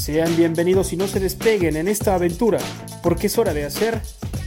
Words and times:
Sean 0.00 0.34
bienvenidos 0.34 0.94
y 0.94 0.96
no 0.96 1.06
se 1.06 1.20
despeguen 1.20 1.76
en 1.76 1.86
esta 1.86 2.14
aventura, 2.14 2.58
porque 3.02 3.26
es 3.26 3.36
hora 3.36 3.52
de 3.52 3.66
hacer 3.66 4.00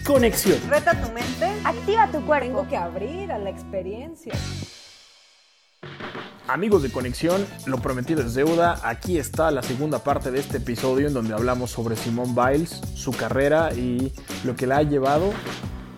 conexión. 0.03 0.57
Reta 0.67 0.99
tu 0.99 1.11
mente. 1.11 1.45
Activa 1.63 2.09
tu 2.11 2.25
cuerpo. 2.25 2.47
Tengo 2.47 2.67
que 2.67 2.75
abrir 2.75 3.31
a 3.31 3.37
la 3.37 3.51
experiencia. 3.51 4.33
Amigos 6.47 6.81
de 6.81 6.91
Conexión, 6.91 7.45
lo 7.67 7.77
prometido 7.77 8.23
es 8.23 8.33
deuda. 8.33 8.79
Aquí 8.83 9.19
está 9.19 9.51
la 9.51 9.61
segunda 9.61 9.99
parte 9.99 10.31
de 10.31 10.39
este 10.39 10.57
episodio 10.57 11.07
en 11.07 11.13
donde 11.13 11.35
hablamos 11.35 11.69
sobre 11.69 11.97
Simone 11.97 12.33
Biles, 12.33 12.81
su 12.95 13.11
carrera 13.11 13.71
y 13.75 14.11
lo 14.43 14.55
que 14.55 14.65
la 14.65 14.77
ha 14.77 14.83
llevado 14.83 15.33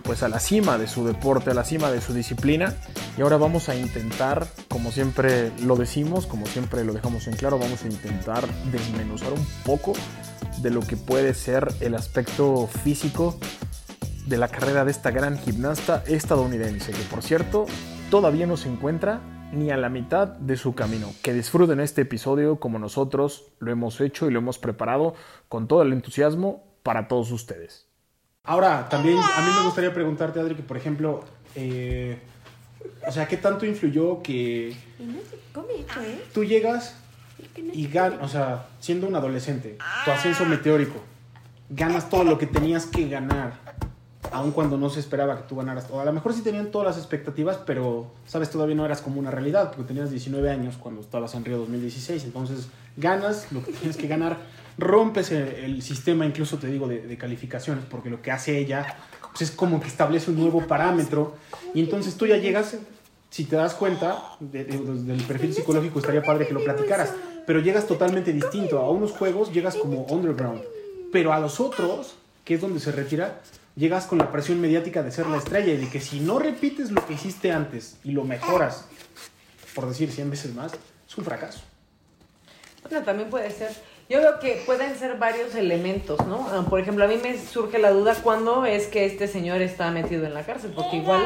pues 0.06 0.24
a 0.24 0.30
la 0.30 0.40
cima 0.40 0.78
de 0.78 0.88
su 0.88 1.06
deporte, 1.06 1.52
a 1.52 1.54
la 1.54 1.64
cima 1.64 1.92
de 1.92 2.00
su 2.00 2.14
disciplina. 2.14 2.76
Y 3.18 3.22
ahora 3.22 3.38
vamos 3.38 3.70
a 3.70 3.76
intentar, 3.76 4.48
como 4.70 4.92
siempre 4.92 5.52
lo 5.64 5.76
decimos, 5.76 6.28
como 6.28 6.46
siempre 6.46 6.84
lo 6.84 6.94
dejamos 6.94 7.28
en 7.28 7.36
claro, 7.36 7.58
vamos 7.58 7.84
a 7.84 7.88
intentar 7.88 8.48
desmenuzar 8.72 9.34
un 9.34 9.46
poco 9.66 9.94
de 10.62 10.70
lo 10.70 10.82
que 10.82 10.96
puede 10.96 11.34
ser 11.34 11.68
el 11.82 11.96
aspecto 11.96 12.68
físico 12.68 13.38
de 14.28 14.38
la 14.38 14.48
carrera 14.48 14.86
de 14.86 14.92
esta 14.92 15.12
gran 15.12 15.38
gimnasta 15.38 16.04
estadounidense, 16.08 16.92
que 16.92 17.04
por 17.04 17.22
cierto 17.22 17.66
todavía 18.10 18.48
no 18.48 18.58
se 18.58 18.70
encuentra 18.70 19.22
ni 19.52 19.72
a 19.72 19.78
la 19.78 19.90
mitad 19.90 20.28
de 20.28 20.58
su 20.58 20.76
camino. 20.76 21.14
Que 21.22 21.34
disfruten 21.34 21.80
este 21.80 22.02
episodio 22.02 22.60
como 22.60 22.80
nosotros 22.80 23.52
lo 23.60 23.72
hemos 23.72 24.02
hecho 24.02 24.28
y 24.28 24.32
lo 24.32 24.40
hemos 24.40 24.60
preparado 24.60 25.16
con 25.50 25.68
todo 25.68 25.82
el 25.82 25.94
entusiasmo 25.94 26.64
para 26.84 27.08
todos 27.08 27.32
ustedes. 27.32 27.88
Ahora, 28.46 28.88
también 28.90 29.18
a 29.18 29.42
mí 29.42 29.52
me 29.58 29.64
gustaría 29.64 29.94
preguntarte, 29.94 30.40
Adri, 30.40 30.56
que 30.56 30.64
por 30.64 30.78
ejemplo, 30.78 31.24
eh, 31.56 32.20
o 33.08 33.12
sea, 33.12 33.28
¿qué 33.28 33.38
tanto 33.38 33.66
influyó 33.66 34.22
que 34.22 34.76
tú 36.34 36.44
llegas 36.44 36.96
y 37.74 37.88
ganas, 37.88 38.20
o 38.22 38.28
sea, 38.28 38.68
siendo 38.80 39.08
un 39.08 39.16
adolescente, 39.16 39.78
tu 40.04 40.12
ascenso 40.12 40.46
meteórico, 40.46 41.02
ganas 41.70 42.10
todo 42.10 42.24
lo 42.24 42.38
que 42.38 42.48
tenías 42.48 42.86
que 42.86 43.08
ganar, 43.08 43.54
aun 44.32 44.52
cuando 44.52 44.78
no 44.78 44.90
se 44.90 45.00
esperaba 45.00 45.38
que 45.38 45.44
tú 45.44 45.56
ganaras. 45.56 45.88
Todo. 45.88 46.00
A 46.02 46.06
lo 46.06 46.14
mejor 46.14 46.34
sí 46.34 46.42
tenían 46.42 46.72
todas 46.72 46.88
las 46.88 46.98
expectativas, 46.98 47.58
pero, 47.66 48.12
sabes, 48.26 48.50
todavía 48.50 48.76
no 48.76 48.86
eras 48.86 49.02
como 49.02 49.20
una 49.20 49.32
realidad, 49.32 49.72
porque 49.72 49.88
tenías 49.88 50.12
19 50.12 50.50
años 50.50 50.76
cuando 50.78 51.02
estabas 51.02 51.34
en 51.36 51.46
Río 51.46 51.58
2016, 51.60 52.24
entonces 52.26 52.68
ganas 52.98 53.52
lo 53.52 53.64
que 53.64 53.72
tienes 53.72 53.98
que 53.98 54.08
ganar, 54.08 54.38
rompes 54.78 55.32
el, 55.32 55.48
el 55.48 55.82
sistema, 55.82 56.26
incluso 56.26 56.58
te 56.58 56.68
digo, 56.68 56.88
de, 56.88 57.02
de, 57.02 57.18
calificaciones, 57.18 57.86
porque 57.90 58.10
lo 58.10 58.22
que 58.22 58.32
hace 58.32 58.58
ella 58.58 58.98
pues 59.32 59.50
es 59.50 59.52
como 59.52 59.82
que 59.82 59.88
establece 59.88 60.32
un 60.32 60.40
nuevo 60.40 60.66
parámetro, 60.66 61.36
y 61.74 61.82
entonces 61.82 62.16
tú 62.16 62.26
ya 62.26 62.38
llegas, 62.38 62.78
si 63.30 63.44
te 63.46 63.56
das 63.56 63.74
cuenta 63.74 64.22
de, 64.40 64.64
de, 64.64 64.78
del 64.78 65.22
perfil 65.24 65.54
psicológico, 65.54 66.00
estaría 66.00 66.24
padre 66.24 66.48
que 66.48 66.54
lo 66.54 66.64
platicaras, 66.64 67.14
pero 67.46 67.60
llegas 67.60 67.86
totalmente 67.88 68.32
distinto. 68.32 68.80
A 68.80 68.90
unos 68.90 69.12
juegos 69.12 69.52
llegas 69.52 69.76
como 69.76 70.06
underground, 70.06 70.62
pero 71.12 71.34
a 71.34 71.40
los 71.40 71.60
otros, 71.60 72.16
que 72.44 72.56
es 72.56 72.62
donde 72.62 72.80
se 72.80 72.92
retira, 72.92 73.42
llegas 73.76 74.06
con 74.06 74.18
la 74.18 74.32
presión 74.32 74.62
mediática 74.62 75.04
de 75.04 75.12
ser 75.12 75.28
la 75.28 75.38
estrella 75.38 75.74
y 75.74 75.78
de 75.78 75.90
que 75.90 76.00
si 76.00 76.20
no 76.20 76.40
repites 76.40 76.92
lo 76.92 77.06
que 77.06 77.14
hiciste 77.14 77.52
antes 77.52 77.98
y 78.04 78.12
lo 78.12 78.24
mejoras, 78.24 78.86
por 79.74 79.88
decir 79.88 80.12
100 80.12 80.30
veces 80.30 80.56
más, 80.56 80.72
es 81.08 81.18
un 81.18 81.26
fracaso. 81.26 81.62
Bueno, 82.84 83.04
también 83.04 83.30
puede 83.30 83.52
ser. 83.52 83.72
Yo 84.08 84.20
veo 84.20 84.40
que 84.40 84.62
pueden 84.68 84.96
ser 84.98 85.18
varios 85.18 85.56
elementos, 85.56 86.26
¿no? 86.28 86.48
Ah, 86.52 86.64
Por 86.70 86.80
ejemplo, 86.80 87.06
a 87.06 87.08
mí 87.08 87.18
me 87.22 87.38
surge 87.40 87.80
la 87.80 87.90
duda 87.90 88.16
cuándo 88.22 88.66
es 88.66 88.86
que 88.88 89.06
este 89.06 89.28
señor 89.28 89.62
está 89.62 89.90
metido 89.90 90.26
en 90.26 90.34
la 90.36 90.44
cárcel, 90.44 90.74
porque 90.76 90.98
igual 90.98 91.26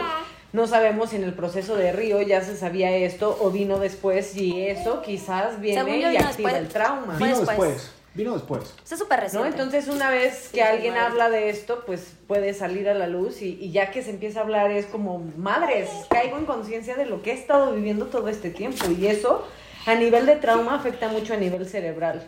no 0.53 0.66
sabemos 0.66 1.09
si 1.09 1.17
en 1.17 1.25
el 1.25 1.34
proceso 1.34 1.75
de 1.75 1.91
Río 1.91 2.22
ya 2.22 2.41
se 2.41 2.56
sabía 2.56 2.95
esto 2.95 3.38
o 3.41 3.51
vino 3.51 3.79
después 3.79 4.35
y 4.38 4.62
eso 4.66 5.01
quizás 5.01 5.59
viene 5.59 5.81
Según 5.84 6.00
yo, 6.00 6.12
y 6.12 6.16
activa 6.16 6.29
después. 6.29 6.53
el 6.56 6.67
trauma. 6.69 7.17
Vino 7.17 7.40
después. 7.41 7.91
vino 8.13 8.34
después. 8.34 8.63
Eso 8.85 8.96
es 8.96 9.00
súper 9.00 9.19
¿No? 9.19 9.23
reciente. 9.25 9.50
Entonces, 9.50 9.88
una 9.90 10.09
vez 10.09 10.47
que 10.53 10.63
alguien 10.63 10.96
habla 10.96 11.29
de 11.29 11.50
esto, 11.50 11.84
pues 11.85 12.13
puede 12.28 12.53
salir 12.53 12.88
a 12.88 12.94
la 12.94 13.07
luz 13.07 13.41
y, 13.41 13.57
y 13.59 13.72
ya 13.72 13.91
que 13.91 14.01
se 14.03 14.11
empieza 14.11 14.40
a 14.40 14.44
hablar 14.44 14.72
es 14.72 14.85
como, 14.85 15.19
madres, 15.38 15.90
caigo 16.09 16.38
en 16.38 16.46
conciencia 16.46 16.96
de 16.96 17.06
lo 17.07 17.22
que 17.23 17.31
he 17.31 17.34
estado 17.35 17.73
viviendo 17.73 18.06
todo 18.06 18.29
este 18.29 18.50
tiempo 18.51 18.85
y 18.97 19.07
eso 19.07 19.46
a 19.85 19.96
nivel 19.96 20.25
de 20.25 20.38
trauma 20.38 20.75
afecta 20.75 21.09
mucho 21.09 21.34
a 21.34 21.38
nivel 21.38 21.67
cerebral. 21.67 22.25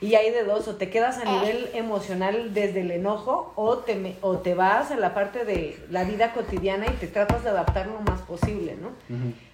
Y 0.00 0.16
hay 0.16 0.30
de 0.30 0.44
dos, 0.44 0.68
o 0.68 0.74
te 0.76 0.90
quedas 0.90 1.18
a 1.18 1.24
nivel 1.24 1.70
emocional 1.72 2.52
desde 2.52 2.80
el 2.82 2.90
enojo 2.90 3.52
o 3.56 3.78
te, 3.78 3.94
me- 3.94 4.16
o 4.20 4.38
te 4.38 4.54
vas 4.54 4.90
a 4.90 4.96
la 4.96 5.14
parte 5.14 5.44
de 5.44 5.78
la 5.90 6.04
vida 6.04 6.32
cotidiana 6.32 6.86
y 6.86 6.90
te 6.90 7.06
tratas 7.06 7.42
de 7.44 7.50
adaptar 7.50 7.86
lo 7.86 8.00
más 8.00 8.20
posible, 8.22 8.76
¿no? 8.80 8.90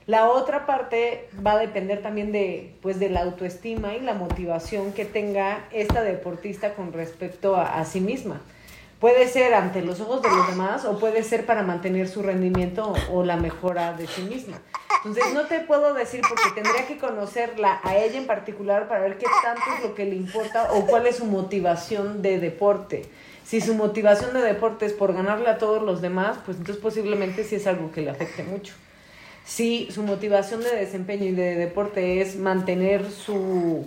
La 0.06 0.28
otra 0.28 0.66
parte 0.66 1.28
va 1.46 1.52
a 1.52 1.58
depender 1.58 2.02
también 2.02 2.32
de, 2.32 2.74
pues, 2.82 2.98
de 2.98 3.10
la 3.10 3.20
autoestima 3.20 3.94
y 3.94 4.00
la 4.00 4.14
motivación 4.14 4.92
que 4.92 5.04
tenga 5.04 5.66
esta 5.72 6.02
deportista 6.02 6.74
con 6.74 6.92
respecto 6.92 7.54
a, 7.54 7.78
a 7.78 7.84
sí 7.84 8.00
misma. 8.00 8.40
Puede 9.00 9.28
ser 9.28 9.54
ante 9.54 9.82
los 9.82 10.00
ojos 10.00 10.20
de 10.20 10.28
los 10.28 10.46
demás 10.48 10.84
o 10.84 10.98
puede 10.98 11.22
ser 11.22 11.46
para 11.46 11.62
mantener 11.62 12.06
su 12.06 12.22
rendimiento 12.22 12.92
o, 13.10 13.24
la 13.24 13.36
mejora 13.36 13.94
de 13.94 14.06
sí 14.06 14.22
misma. 14.22 14.60
Entonces 15.04 15.32
no 15.32 15.46
te 15.46 15.60
puedo 15.60 15.94
decir 15.94 16.20
porque 16.28 16.60
tendría 16.60 16.86
que 16.86 16.98
conocerla 16.98 17.80
a 17.82 17.96
ella 17.96 18.18
en 18.18 18.26
particular 18.26 18.88
para 18.88 19.00
ver 19.00 19.16
qué 19.16 19.26
tanto 19.42 19.62
es 19.78 19.82
lo 19.88 19.94
que 19.94 20.04
le 20.04 20.16
importa 20.16 20.72
o 20.74 20.84
cuál 20.84 21.06
es 21.06 21.16
su 21.16 21.24
motivación 21.24 22.20
de 22.20 22.38
deporte. 22.38 23.06
Si 23.42 23.62
su 23.62 23.74
motivación 23.74 24.34
de 24.34 24.42
deporte 24.42 24.84
es 24.84 24.92
por 24.92 25.14
ganarle 25.14 25.48
a 25.48 25.56
todos 25.56 25.82
los 25.82 26.02
demás, 26.02 26.38
pues 26.44 26.58
entonces 26.58 26.82
posiblemente 26.82 27.44
sí 27.44 27.54
es 27.54 27.66
algo 27.66 27.90
que 27.90 28.02
le 28.02 28.10
afecte 28.10 28.44
mucho 28.44 28.74
si 29.44 29.88
su 29.90 30.02
motivación 30.02 30.62
de 30.62 30.76
desempeño 30.76 31.24
y 31.24 31.32
de 31.32 31.56
deporte 31.56 32.20
es 32.20 32.36
mantener 32.36 33.10
su, 33.10 33.84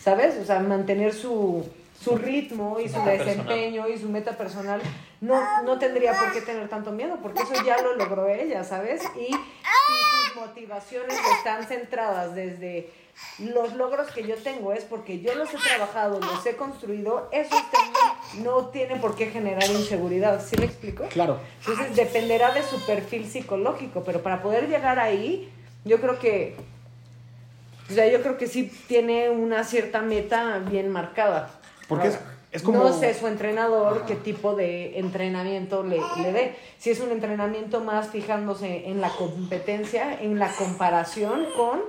¿sabes? 0.00 0.36
O 0.40 0.44
sea, 0.46 0.60
mantener 0.60 1.12
su, 1.12 1.66
su 2.00 2.16
ritmo 2.16 2.78
y 2.78 2.88
su 2.88 2.96
Meta 2.98 3.04
personal. 3.04 3.26
desempeño 3.26 3.88
y 3.88 3.98
su 3.98 4.08
meta 4.08 4.32
personal, 4.36 4.80
no, 5.20 5.62
no 5.62 5.78
tendría 5.78 6.12
por 6.12 6.32
qué 6.32 6.40
tener 6.40 6.68
tanto 6.68 6.92
miedo, 6.92 7.18
porque 7.22 7.42
eso 7.42 7.54
ya 7.64 7.80
lo 7.82 7.94
logró 7.96 8.28
ella, 8.28 8.64
¿sabes? 8.64 9.02
Y 9.16 9.26
si 9.26 9.32
sus 9.32 10.36
motivaciones 10.36 11.18
están 11.38 11.66
centradas 11.66 12.34
desde 12.34 12.90
los 13.38 13.72
logros 13.74 14.10
que 14.10 14.26
yo 14.26 14.36
tengo 14.36 14.74
es 14.74 14.84
porque 14.84 15.20
yo 15.20 15.34
los 15.34 15.48
he 15.54 15.56
trabajado, 15.56 16.20
los 16.20 16.44
he 16.44 16.54
construido, 16.54 17.28
eso 17.32 17.56
bien, 17.56 18.44
no 18.44 18.66
tiene 18.66 18.96
por 18.96 19.16
qué 19.16 19.30
generar 19.30 19.68
inseguridad, 19.70 20.44
¿sí 20.44 20.56
me 20.58 20.66
explico? 20.66 21.04
Claro. 21.08 21.40
Entonces 21.60 21.96
dependerá 21.96 22.52
de 22.52 22.62
su 22.62 22.78
perfil 22.84 23.26
psicológico, 23.26 24.04
pero 24.04 24.22
para 24.22 24.42
poder 24.42 24.68
llegar 24.68 24.98
ahí, 24.98 25.50
yo 25.86 25.98
creo 25.98 26.18
que, 26.18 26.56
o 27.90 27.94
sea, 27.94 28.06
yo 28.06 28.20
creo 28.20 28.36
que 28.36 28.48
sí 28.48 28.70
tiene 28.86 29.30
una 29.30 29.64
cierta 29.64 30.02
meta 30.02 30.58
bien 30.58 30.90
marcada. 30.90 31.55
Porque 31.88 32.08
es, 32.08 32.14
Ahora, 32.14 32.26
es 32.52 32.62
como... 32.62 32.78
No 32.78 32.92
sé 32.92 33.14
su 33.14 33.26
entrenador 33.26 34.04
qué 34.06 34.16
tipo 34.16 34.54
de 34.54 34.98
entrenamiento 34.98 35.82
le, 35.82 36.00
le 36.22 36.32
dé. 36.32 36.56
Si 36.78 36.90
es 36.90 37.00
un 37.00 37.10
entrenamiento 37.10 37.80
más 37.80 38.08
fijándose 38.08 38.88
en 38.88 39.00
la 39.00 39.10
competencia, 39.10 40.20
en 40.20 40.38
la 40.38 40.50
comparación 40.52 41.46
con 41.56 41.80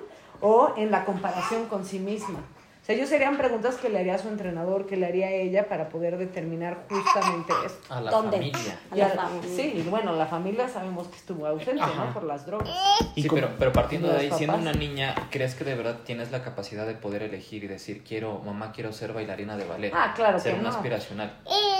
o 0.41 0.73
en 0.77 0.91
la 0.91 1.05
comparación 1.05 1.65
con 1.65 1.85
sí 1.85 1.99
misma. 1.99 2.39
O 2.87 2.89
sea, 2.89 2.95
ellos 2.95 3.09
serían 3.09 3.35
preguntas 3.35 3.75
que 3.75 3.89
le 3.89 3.99
haría 3.99 4.15
a 4.15 4.17
su 4.17 4.29
entrenador, 4.29 4.85
que 4.87 4.95
le 4.95 5.07
haría 5.07 5.25
a 5.27 5.31
ella 5.31 5.67
para 5.67 5.89
poder 5.89 6.17
determinar 6.17 6.85
justamente 6.89 7.51
esto. 7.65 7.93
A 7.93 7.99
la 7.99 8.11
¿Dónde? 8.11 8.37
familia. 8.37 8.79
A 8.91 8.95
Y 8.95 8.99
la 8.99 9.09
familia. 9.09 9.49
sí, 9.57 9.73
y 9.75 9.89
bueno, 9.89 10.13
la 10.15 10.25
familia 10.25 10.69
sabemos 10.69 11.09
que 11.09 11.17
estuvo 11.17 11.45
ausente, 11.45 11.81
Ajá. 11.83 12.05
¿no? 12.05 12.13
Por 12.13 12.23
las 12.23 12.45
drogas. 12.45 12.69
y 13.13 13.23
Sí, 13.23 13.27
pero, 13.29 13.49
pero 13.59 13.73
partiendo 13.73 14.07
de 14.07 14.19
ahí, 14.19 14.31
siendo 14.31 14.55
una 14.55 14.71
niña, 14.71 15.15
¿crees 15.31 15.55
que 15.55 15.65
de 15.65 15.75
verdad 15.75 15.97
tienes 16.05 16.31
la 16.31 16.41
capacidad 16.43 16.87
de 16.87 16.93
poder 16.93 17.23
elegir 17.23 17.65
y 17.65 17.67
decir, 17.67 18.05
quiero, 18.07 18.39
mamá, 18.45 18.71
quiero 18.71 18.93
ser 18.93 19.11
bailarina 19.11 19.57
de 19.57 19.65
ballet? 19.65 19.91
Ah, 19.93 20.13
claro 20.15 20.39
ser 20.39 20.53
que 20.53 20.59
una 20.61 20.69
no. 20.69 20.75
aspiracional. 20.77 21.33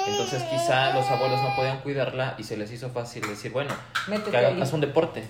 Entonces 0.09 0.43
quizá 0.43 0.93
los 0.93 1.09
abuelos 1.09 1.41
no 1.41 1.55
podían 1.55 1.79
cuidarla 1.79 2.35
y 2.37 2.43
se 2.43 2.57
les 2.57 2.69
hizo 2.69 2.89
fácil 2.89 3.21
decir, 3.29 3.53
bueno, 3.53 3.73
Métete 4.09 4.31
que 4.31 4.35
haga- 4.37 4.49
ahí. 4.49 4.61
haz 4.61 4.73
un 4.73 4.81
deporte. 4.81 5.23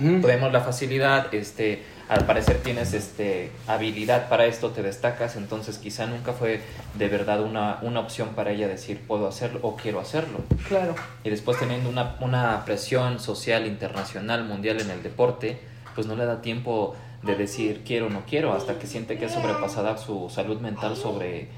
Ujú. 0.00 0.20
Podemos 0.20 0.52
la 0.52 0.60
facilidad, 0.60 1.32
este, 1.34 1.82
al 2.08 2.26
parecer 2.26 2.58
tienes 2.58 2.92
este, 2.92 3.52
habilidad 3.66 4.28
para 4.28 4.46
esto, 4.46 4.70
te 4.70 4.82
destacas, 4.82 5.36
entonces 5.36 5.78
quizá 5.78 6.06
nunca 6.06 6.32
fue 6.32 6.60
de 6.94 7.08
verdad 7.08 7.42
una, 7.42 7.78
una 7.82 8.00
opción 8.00 8.30
para 8.30 8.50
ella 8.50 8.66
decir 8.66 9.00
puedo 9.06 9.28
hacerlo 9.28 9.60
o 9.62 9.76
quiero 9.76 10.00
hacerlo. 10.00 10.38
Claro. 10.66 10.94
Y 11.22 11.30
después 11.30 11.58
teniendo 11.58 11.88
una, 11.88 12.16
una 12.20 12.64
presión 12.64 13.20
social, 13.20 13.66
internacional, 13.66 14.44
mundial 14.44 14.80
en 14.80 14.90
el 14.90 15.02
deporte, 15.02 15.60
pues 15.94 16.06
no 16.06 16.16
le 16.16 16.24
da 16.24 16.40
tiempo 16.42 16.96
de 17.22 17.36
decir 17.36 17.82
quiero 17.86 18.06
o 18.06 18.10
no 18.10 18.22
quiero, 18.28 18.54
hasta 18.54 18.78
que 18.78 18.86
siente 18.86 19.18
que 19.18 19.26
es 19.26 19.32
sobrepasada 19.32 19.98
su 19.98 20.30
salud 20.30 20.60
mental 20.60 20.96
sobre 20.96 21.48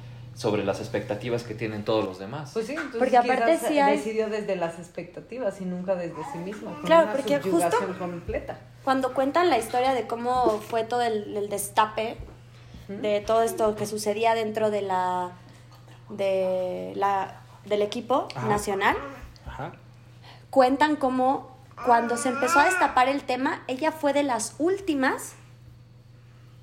sobre 0.43 0.65
las 0.65 0.81
expectativas 0.81 1.44
que 1.44 1.55
tienen 1.55 1.85
todos 1.85 2.05
los 2.05 2.19
demás. 2.19 2.50
Pues 2.53 2.67
sí, 2.67 2.73
entonces 2.73 2.99
Porque 2.99 3.17
aparte 3.17 3.59
sí 3.59 3.79
hay- 3.79 3.97
decidió 3.97 4.29
desde 4.29 4.56
las 4.56 4.79
expectativas 4.81 5.61
y 5.61 5.65
nunca 5.65 5.94
desde 5.94 6.17
sí 6.33 6.39
misma. 6.39 6.73
con 6.75 6.83
Claro, 6.83 7.05
una 7.05 7.12
porque 7.12 7.41
justo- 7.41 7.79
completa. 7.99 8.59
Cuando 8.85 9.15
cuentan 9.15 9.49
la 9.49 9.59
historia 9.59 9.94
de 9.94 10.09
cómo 10.09 10.59
fue 10.69 10.83
todo 10.83 11.03
el, 11.03 11.37
el 11.37 11.49
destape 11.49 12.17
de 12.89 13.21
todo 13.21 13.43
esto 13.43 13.75
que 13.77 13.87
sucedía 13.87 14.35
dentro 14.35 14.71
de 14.71 14.83
la 14.83 15.31
de 16.11 16.93
la 16.97 17.41
del 17.65 17.81
equipo 17.81 18.27
Ajá. 18.35 18.49
nacional, 18.49 18.97
Ajá. 19.47 19.73
cuentan 20.50 20.97
cómo 20.97 21.56
cuando 21.87 22.17
se 22.17 22.29
empezó 22.29 22.59
a 22.59 22.65
destapar 22.65 23.09
el 23.09 23.23
tema, 23.23 23.62
ella 23.69 23.93
fue 23.93 24.12
de 24.12 24.25
las 24.25 24.56
últimas 24.59 25.35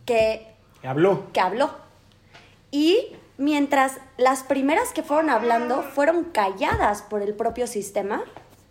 que 0.05 0.53
Habló. 0.83 1.31
que 1.33 1.39
habló. 1.39 1.71
Y 2.71 3.15
mientras 3.39 3.99
las 4.17 4.43
primeras 4.43 4.91
que 4.91 5.01
fueron 5.01 5.29
hablando 5.29 5.81
fueron 5.81 6.25
calladas 6.25 7.01
por 7.01 7.21
el 7.21 7.33
propio 7.33 7.67
sistema, 7.67 8.21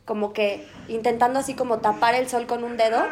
como 0.04 0.32
que 0.34 0.68
intentando 0.88 1.38
así 1.38 1.54
como 1.54 1.78
tapar 1.78 2.14
el 2.14 2.28
sol 2.28 2.46
con 2.46 2.62
un 2.62 2.76
dedo, 2.76 3.02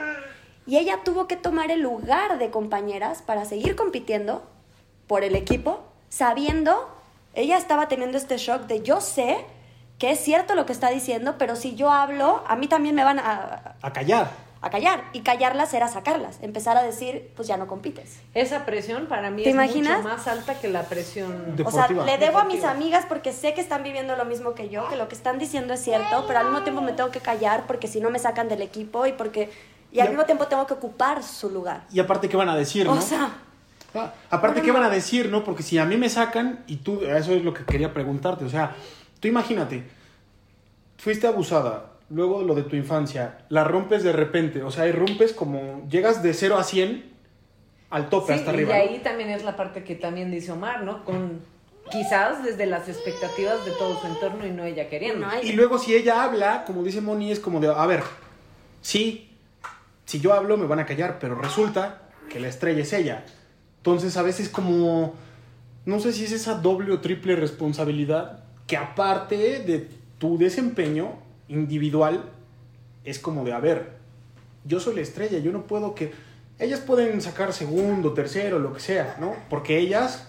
y 0.67 0.77
ella 0.77 1.01
tuvo 1.03 1.27
que 1.27 1.37
tomar 1.37 1.71
el 1.71 1.81
lugar 1.81 2.39
de 2.39 2.51
compañeras 2.51 3.23
para 3.23 3.47
seguir 3.47 3.75
compitiendo 3.75 4.47
por 5.07 5.25
el 5.25 5.35
equipo, 5.35 5.83
sabiendo, 6.11 6.89
ella 7.33 7.57
estaba 7.57 7.89
teniendo 7.89 8.19
este 8.19 8.37
shock 8.37 8.63
de 8.67 8.83
yo 8.83 9.01
sé 9.01 9.39
que 9.99 10.11
es 10.11 10.21
cierto 10.21 10.55
lo 10.55 10.67
que 10.67 10.73
está 10.73 10.91
diciendo, 10.91 11.37
pero 11.39 11.57
si 11.57 11.75
yo 11.75 11.91
hablo, 11.91 12.45
a 12.47 12.57
mí 12.57 12.67
también 12.67 12.95
me 12.95 13.03
van 13.03 13.19
a, 13.19 13.77
A 13.81 13.93
callar. 13.95 14.31
A 14.67 14.71
callar. 14.71 15.05
Y 15.13 15.21
callarlas 15.21 15.73
era 15.75 15.89
sacarlas, 15.89 16.39
empezar 16.43 16.77
a 16.77 16.83
decir, 16.83 17.31
pues 17.37 17.49
ya 17.49 17.57
no 17.57 17.67
compites. 17.67 18.21
Esa 18.35 18.65
presión 18.67 19.07
para 19.07 19.31
mí 19.31 19.43
¿Te 19.43 19.49
es 19.51 19.55
imaginas? 19.55 19.99
mucho 20.03 20.09
más 20.17 20.27
alta 20.29 20.59
que 20.61 20.69
la 20.69 20.83
presión. 20.85 21.57
De- 21.57 21.63
O 21.65 21.71
sea, 21.71 21.89
Deportiva. 21.89 22.05
le 22.07 22.19
debo 22.19 22.39
a 22.39 22.45
mis 22.45 22.57
Deportiva. 22.57 22.71
amigas 22.73 23.07
porque 23.09 23.33
sé 23.33 23.55
que 23.55 23.61
están 23.61 23.83
viviendo 23.83 24.17
lo 24.17 24.25
mismo 24.25 24.55
que 24.55 24.69
yo, 24.69 24.89
que 24.89 24.97
lo 24.97 25.09
que 25.09 25.15
están 25.15 25.39
diciendo 25.39 25.75
es 25.75 25.83
cierto, 25.83 26.25
pero 26.27 26.39
al 26.41 26.47
mismo 26.47 26.63
tiempo 26.63 26.83
me 26.83 26.93
tengo 26.93 27.11
que 27.11 27.21
callar 27.21 27.67
porque 27.67 27.89
si 27.89 28.01
no 28.01 28.11
me 28.11 28.19
sacan 28.19 28.49
del 28.49 28.63
equipo 28.63 29.07
y 29.07 29.13
porque 29.13 29.51
y 29.93 30.01
al 30.01 30.09
mismo 30.09 30.25
tiempo 30.25 30.47
tengo 30.47 30.67
que 30.67 30.75
ocupar 30.75 31.23
su 31.23 31.49
lugar. 31.49 31.85
Y 31.93 32.01
aparte, 32.01 32.29
¿qué 32.29 32.37
van 32.37 32.49
a 32.51 32.57
decir, 32.57 32.85
no? 32.87 32.93
O 32.93 33.01
sea, 33.01 33.31
Ah, 33.95 34.13
aparte, 34.29 34.61
¿qué 34.61 34.67
no. 34.69 34.75
van 34.75 34.83
a 34.83 34.91
decir, 34.91 35.31
no? 35.31 35.43
Porque 35.43 35.63
si 35.63 35.79
a 35.79 35.87
mí 35.87 35.97
me 35.97 36.11
sacan 36.11 36.65
y 36.67 36.77
tú, 36.77 37.01
eso 37.03 37.33
es 37.33 37.43
lo 37.43 37.55
que 37.55 37.65
quería 37.65 37.95
preguntarte, 37.95 38.45
o 38.45 38.49
sea, 38.51 38.75
tú 39.21 39.29
imagínate, 39.29 39.85
fuiste 40.99 41.27
abusada, 41.27 41.93
luego 42.11 42.43
lo 42.43 42.55
de 42.55 42.63
tu 42.63 42.77
infancia, 42.77 43.39
la 43.49 43.65
rompes 43.65 44.03
de 44.03 44.13
repente, 44.13 44.63
o 44.63 44.71
sea, 44.71 44.87
y 44.87 44.93
rompes 44.93 45.33
como, 45.33 45.87
llegas 45.89 46.23
de 46.23 46.35
0 46.35 46.57
a 46.57 46.65
100 46.65 47.05
al 47.91 48.09
tope, 48.09 48.33
Sí, 48.33 48.39
hasta 48.41 48.51
y 48.53 48.55
arriba. 48.55 48.75
ahí 48.75 49.01
también 49.03 49.31
es 49.31 49.45
la 49.45 49.57
parte 49.57 49.85
que 49.85 49.95
también 49.95 50.31
dice 50.31 50.53
Omar, 50.53 50.83
¿no? 50.83 51.05
Con 51.05 51.41
quizás 51.91 52.43
desde 52.43 52.67
las 52.67 52.89
expectativas 52.89 53.65
de 53.65 53.71
todo 53.73 54.01
su 54.01 54.07
entorno 54.07 54.47
y 54.47 54.51
no 54.51 54.65
ella 54.65 54.89
queriendo. 54.89 55.27
Y 55.43 55.53
luego 55.53 55.79
si 55.79 55.95
ella 55.95 56.25
habla, 56.25 56.65
como 56.65 56.83
dice 56.83 57.01
Moni, 57.01 57.31
es 57.31 57.39
como 57.41 57.61
de, 57.61 57.69
a 57.69 57.87
ver, 57.87 58.03
sí, 58.81 59.31
si 60.05 60.21
yo 60.21 60.33
hablo 60.33 60.57
me 60.57 60.67
van 60.67 60.81
a 60.81 60.87
callar, 60.87 61.19
pero 61.21 61.37
resulta 61.37 62.03
que 62.29 62.41
la 62.41 62.49
estrella 62.49 62.83
es 62.83 62.93
ella. 62.93 63.25
Entonces 63.79 64.17
a 64.17 64.23
veces 64.23 64.49
como, 64.49 65.15
no 65.85 66.01
sé 66.01 66.13
si 66.13 66.25
es 66.25 66.33
esa 66.33 66.55
doble 66.55 66.93
o 66.93 67.01
triple 67.01 67.37
responsabilidad 67.37 68.45
que 68.67 68.77
aparte 68.77 69.61
de 69.61 69.89
tu 70.19 70.39
desempeño 70.39 71.13
individual, 71.49 72.25
es 73.05 73.19
como 73.19 73.45
de, 73.45 73.53
a 73.53 73.61
ver, 73.61 73.97
yo 74.65 74.81
soy 74.81 74.95
la 74.97 75.01
estrella, 75.03 75.39
yo 75.39 75.53
no 75.53 75.63
puedo 75.65 75.95
que... 75.95 76.13
Ellas 76.59 76.81
pueden 76.81 77.21
sacar 77.21 77.53
segundo, 77.53 78.15
tercero, 78.15 78.59
lo 78.59 78.73
que 78.73 78.81
sea, 78.81 79.17
¿no? 79.21 79.35
Porque 79.51 79.77
ellas, 79.79 80.27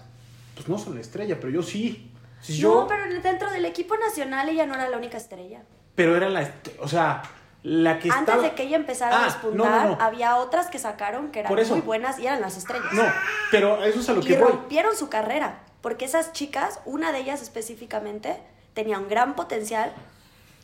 pues 0.56 0.68
no 0.68 0.78
son 0.78 0.96
la 0.96 1.02
estrella, 1.02 1.38
pero 1.40 1.52
yo 1.54 1.64
sí. 1.64 2.12
Si 2.42 2.58
yo... 2.58 2.82
No, 2.82 2.88
pero 2.88 3.04
dentro 3.22 3.50
del 3.50 3.64
equipo 3.64 3.96
nacional 3.98 4.50
ella 4.50 4.66
no 4.66 4.74
era 4.76 4.90
la 4.90 4.98
única 4.98 5.16
estrella. 5.18 5.62
Pero 5.96 6.18
era 6.18 6.28
la, 6.28 6.52
o 6.82 6.88
sea, 6.90 7.24
la 7.64 7.98
que 8.00 8.10
Antes 8.10 8.20
estaba... 8.36 8.44
de 8.44 8.56
que 8.56 8.64
ella 8.64 8.76
empezara 8.76 9.18
Ah, 9.18 9.22
a 9.22 9.26
despuntar, 9.26 9.72
no, 9.72 9.84
no, 9.90 9.96
no. 9.96 10.02
había 10.02 10.36
otras 10.36 10.68
que 10.68 10.80
sacaron 10.80 11.32
que 11.32 11.40
eran 11.40 11.50
Por 11.50 11.62
eso. 11.62 11.76
muy 11.76 11.82
buenas 11.82 12.20
y 12.20 12.28
eran 12.28 12.42
las 12.42 12.58
estrellas. 12.58 12.92
No, 12.92 13.06
pero 13.50 13.82
eso 13.84 14.02
es 14.02 14.10
a 14.10 14.14
lo 14.14 14.20
y 14.22 14.26
que 14.26 14.38
voy. 14.38 14.52
rompieron 14.52 14.98
su 14.98 15.08
carrera, 15.08 15.60
porque 15.82 16.04
esas 16.04 16.34
chicas, 16.34 16.82
una 16.84 17.14
de 17.14 17.20
ellas 17.20 17.42
específicamente, 17.42 18.38
tenía 18.74 19.00
un 19.00 19.08
gran 19.08 19.36
potencial 19.38 19.94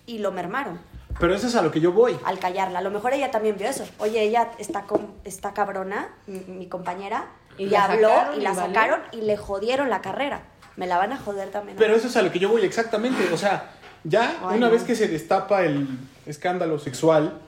y 0.06 0.20
lo 0.20 0.32
mermaron. 0.32 0.80
Pero 1.20 1.36
eso 1.36 1.48
es 1.48 1.56
a 1.56 1.62
lo 1.62 1.72
que 1.72 1.80
yo 1.80 1.92
voy. 1.92 2.18
al 2.26 2.40
callarla. 2.40 2.80
A 2.80 2.82
lo 2.82 2.90
mejor 2.90 3.14
ella 3.14 3.30
también 3.32 3.56
vio 3.58 3.70
eso. 3.70 3.86
Oye, 4.00 4.22
ella 4.24 4.52
está, 4.58 4.84
con, 4.84 5.14
está 5.24 5.54
cabrona, 5.54 6.10
mi, 6.28 6.40
mi 6.40 6.68
compañera, 6.68 7.28
Y 7.58 7.66
y, 7.66 7.70
la 7.70 7.86
habló 7.86 8.10
sacaron 8.10 8.34
y 8.36 8.40
y 8.40 8.42
la 8.42 8.54
valió. 8.54 8.74
sacaron 8.74 9.02
y 9.12 9.22
le 9.22 9.38
jodieron 9.38 9.90
la 9.90 10.02
carrera. 10.02 10.42
Me 10.76 10.88
la 10.88 10.98
van 10.98 11.14
a 11.14 11.18
joder 11.18 11.50
también. 11.52 11.78
Pero 11.78 11.96
eso 11.96 12.08
es 12.08 12.16
a 12.18 12.24
lo 12.24 12.32
que 12.32 12.40
yo 12.40 12.50
voy 12.50 12.64
exactamente. 12.64 13.32
O 13.32 13.38
sea, 13.38 13.72
ya 14.04 14.38
Ay, 14.44 14.58
una 14.58 14.68
no. 14.68 14.72
vez 14.72 14.84
que 14.84 14.96
se 14.96 15.08
destapa 15.08 15.64
el 15.64 15.88
escándalo 16.26 16.80
sexual, 16.80 17.40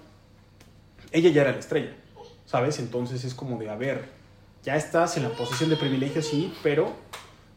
ella 1.12 1.30
ya 1.32 1.42
era 1.42 1.52
la 1.52 1.60
estrella. 1.60 1.96
¿Sabes? 2.46 2.78
Entonces 2.78 3.24
es 3.24 3.34
como 3.34 3.58
de, 3.58 3.70
a 3.72 3.76
ver, 3.76 4.08
ya 4.64 4.76
estás 4.76 5.18
en 5.18 5.24
la 5.24 5.30
posición 5.30 5.72
de 5.72 5.76
privilegio, 5.78 6.22
sí, 6.22 6.54
pero 6.62 6.94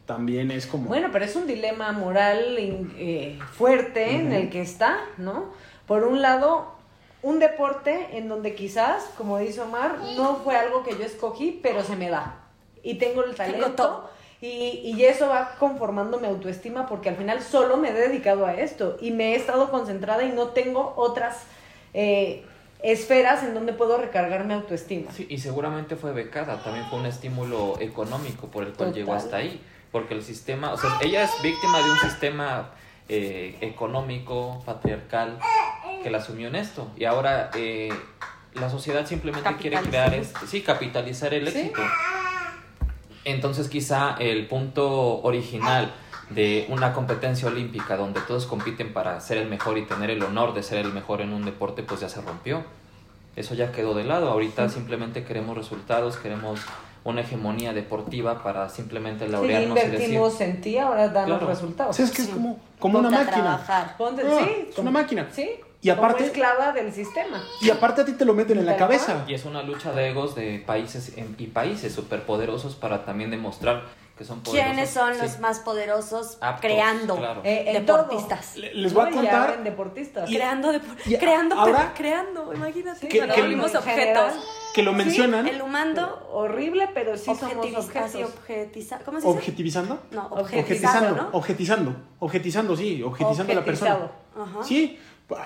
también 0.09 0.49
es 0.49 0.65
como... 0.65 0.87
Bueno, 0.87 1.09
pero 1.11 1.23
es 1.23 1.35
un 1.35 1.45
dilema 1.45 1.91
moral 1.91 2.57
in- 2.57 2.91
eh, 2.97 3.37
fuerte 3.53 4.15
en 4.15 4.33
el 4.33 4.49
que 4.49 4.59
está, 4.59 4.97
¿no? 5.17 5.53
Por 5.85 6.03
un 6.03 6.23
lado, 6.23 6.71
un 7.21 7.37
deporte 7.37 8.17
en 8.17 8.27
donde 8.27 8.55
quizás, 8.55 9.03
como 9.19 9.37
dice 9.37 9.61
Omar, 9.61 9.99
no 10.17 10.37
fue 10.37 10.55
algo 10.55 10.81
que 10.81 10.97
yo 10.97 11.03
escogí, 11.05 11.59
pero 11.61 11.83
se 11.83 11.95
me 11.95 12.09
da. 12.09 12.37
Y 12.81 12.95
tengo 12.95 13.23
el 13.23 13.35
talento. 13.35 13.69
todo. 13.75 14.09
Y, 14.41 14.81
y 14.83 15.05
eso 15.05 15.27
va 15.27 15.55
conformando 15.59 16.19
mi 16.19 16.25
autoestima 16.25 16.87
porque 16.87 17.09
al 17.09 17.15
final 17.15 17.39
solo 17.43 17.77
me 17.77 17.89
he 17.89 17.93
dedicado 17.93 18.47
a 18.47 18.55
esto 18.55 18.97
y 18.99 19.11
me 19.11 19.33
he 19.33 19.35
estado 19.35 19.69
concentrada 19.69 20.23
y 20.23 20.31
no 20.31 20.47
tengo 20.47 20.93
otras 20.97 21.43
eh, 21.93 22.43
esferas 22.81 23.43
en 23.43 23.53
donde 23.53 23.73
puedo 23.73 23.97
recargar 23.97 24.45
mi 24.45 24.53
autoestima. 24.55 25.11
Sí, 25.11 25.27
y 25.29 25.37
seguramente 25.37 25.95
fue 25.97 26.13
becada, 26.13 26.63
también 26.63 26.85
fue 26.89 26.97
un 26.99 27.05
estímulo 27.05 27.75
económico 27.79 28.47
por 28.47 28.63
el 28.63 28.69
cual 28.73 28.89
Total. 28.89 28.93
llegó 28.93 29.13
hasta 29.13 29.37
ahí, 29.37 29.61
porque 29.91 30.13
el 30.13 30.23
sistema, 30.23 30.71
o 30.73 30.77
sea, 30.77 30.91
ella 31.01 31.23
es 31.23 31.31
víctima 31.41 31.79
de 31.79 31.89
un 31.91 31.97
sistema 31.97 32.71
eh, 33.07 33.57
económico, 33.61 34.61
patriarcal, 34.65 35.39
que 36.03 36.09
la 36.09 36.19
asumió 36.19 36.47
en 36.47 36.55
esto, 36.55 36.91
y 36.95 37.05
ahora 37.05 37.49
eh, 37.55 37.89
la 38.53 38.69
sociedad 38.69 39.05
simplemente 39.07 39.49
quiere 39.59 39.77
crear, 39.81 40.13
este, 40.13 40.45
sí, 40.47 40.61
capitalizar 40.61 41.33
el 41.33 41.47
Sí. 41.51 41.57
éxito. 41.59 41.81
Entonces 43.25 43.67
quizá 43.67 44.15
el 44.19 44.47
punto 44.47 45.21
original 45.21 45.91
de 46.29 46.65
una 46.69 46.93
competencia 46.93 47.47
olímpica 47.47 47.97
donde 47.97 48.21
todos 48.21 48.45
compiten 48.45 48.93
para 48.93 49.19
ser 49.19 49.37
el 49.39 49.49
mejor 49.49 49.77
y 49.77 49.85
tener 49.85 50.09
el 50.09 50.23
honor 50.23 50.53
de 50.53 50.63
ser 50.63 50.77
el 50.85 50.93
mejor 50.93 51.21
en 51.21 51.33
un 51.33 51.43
deporte, 51.43 51.83
pues 51.83 51.99
ya 52.01 52.09
se 52.09 52.21
rompió. 52.21 52.63
Eso 53.35 53.55
ya 53.55 53.71
quedó 53.71 53.93
de 53.93 54.03
lado. 54.03 54.29
Ahorita 54.29 54.69
simplemente 54.69 55.23
queremos 55.23 55.57
resultados, 55.57 56.17
queremos 56.17 56.59
una 57.03 57.21
hegemonía 57.21 57.73
deportiva 57.73 58.43
para 58.43 58.69
simplemente 58.69 59.25
Si 59.25 59.31
laurearnos 59.31 59.71
y 59.77 59.81
decir... 59.81 59.93
invertimos 59.93 60.41
en 60.41 60.61
ti, 60.61 60.77
ahora 60.77 61.07
danos 61.09 61.37
Claro. 61.39 61.47
resultados. 61.47 61.95
Sea, 61.95 62.05
es 62.05 62.11
que 62.11 62.21
es 62.23 62.27
Sí. 62.27 62.33
como, 62.33 62.59
como 62.79 62.99
una 62.99 63.09
Ponte 63.09 63.23
máquina. 63.25 63.43
trabajar. 63.45 63.97
Ponte- 63.97 64.23
Ah, 64.25 64.39
sí, 64.43 64.67
es 64.69 64.77
una 64.77 64.91
máquina. 64.91 65.27
Sí. 65.31 65.49
Y 65.81 65.89
aparte- 65.89 66.15
como 66.15 66.25
esclava 66.27 66.71
del 66.73 66.91
sistema. 66.91 67.41
Y 67.61 67.69
aparte 67.69 68.01
a 68.01 68.05
ti 68.05 68.11
te 68.11 68.25
lo 68.25 68.33
meten 68.33 68.57
en 68.59 68.65
la 68.65 68.75
cabeza. 68.75 69.23
Y 69.27 69.33
es 69.33 69.45
una 69.45 69.63
lucha 69.63 69.93
de 69.93 70.09
egos 70.09 70.35
de 70.35 70.61
países 70.65 71.17
en- 71.17 71.35
y 71.37 71.47
países 71.47 71.93
superpoderosos 71.93 72.75
para 72.75 73.05
también 73.05 73.31
demostrar 73.31 73.83
que 74.17 74.25
son 74.25 74.41
poderosos. 74.41 74.73
¿Quiénes 74.73 74.89
son 74.89 75.13
Sí. 75.15 75.21
los 75.21 75.39
más 75.39 75.59
poderosos 75.59 76.37
Aptos, 76.41 76.59
creando 76.59 77.15
claro. 77.15 77.39
Eh, 77.45 77.63
en 77.67 77.85
deportistas? 77.85 78.57
Le- 78.57 78.73
Les 78.73 78.93
voy 78.93 79.07
a 79.07 79.09
No, 79.11 79.15
contar 79.15 79.53
en 79.57 79.63
deportistas. 79.63 80.29
Y- 80.29 80.35
Creando, 80.35 80.73
depor- 80.73 80.97
Y 81.05 81.15
creando, 81.15 81.55
ahora- 81.55 81.93
creando, 81.95 82.53
imagínate. 82.53 83.07
Que- 83.07 83.21
Nos 83.25 83.33
que- 83.33 83.41
objetos. 83.77 83.83
general, 83.85 84.33
que 84.73 84.83
lo 84.83 84.93
mencionan, 84.93 85.47
El 85.47 85.61
humando 85.61 86.27
horrible, 86.31 86.89
pero 86.93 87.17
sí 87.17 87.25
somos 87.25 87.43
objetos. 87.53 87.85
objetiza- 87.87 88.99
¿Cómo 89.03 89.19
se 89.19 89.27
dice? 89.27 89.37
objetivizando. 89.37 89.99
No, 90.11 90.27
Objetizando, 90.27 91.15
¿no? 91.15 91.29
objetizando, 91.33 91.95
objetizando, 92.19 92.75
sí, 92.75 93.01
objetizando 93.03 93.51
a 93.53 93.55
la 93.55 93.65
persona. 93.65 93.95
Objetizado. 93.95 94.11
Ajá. 94.59 94.63
Sí, 94.63 94.97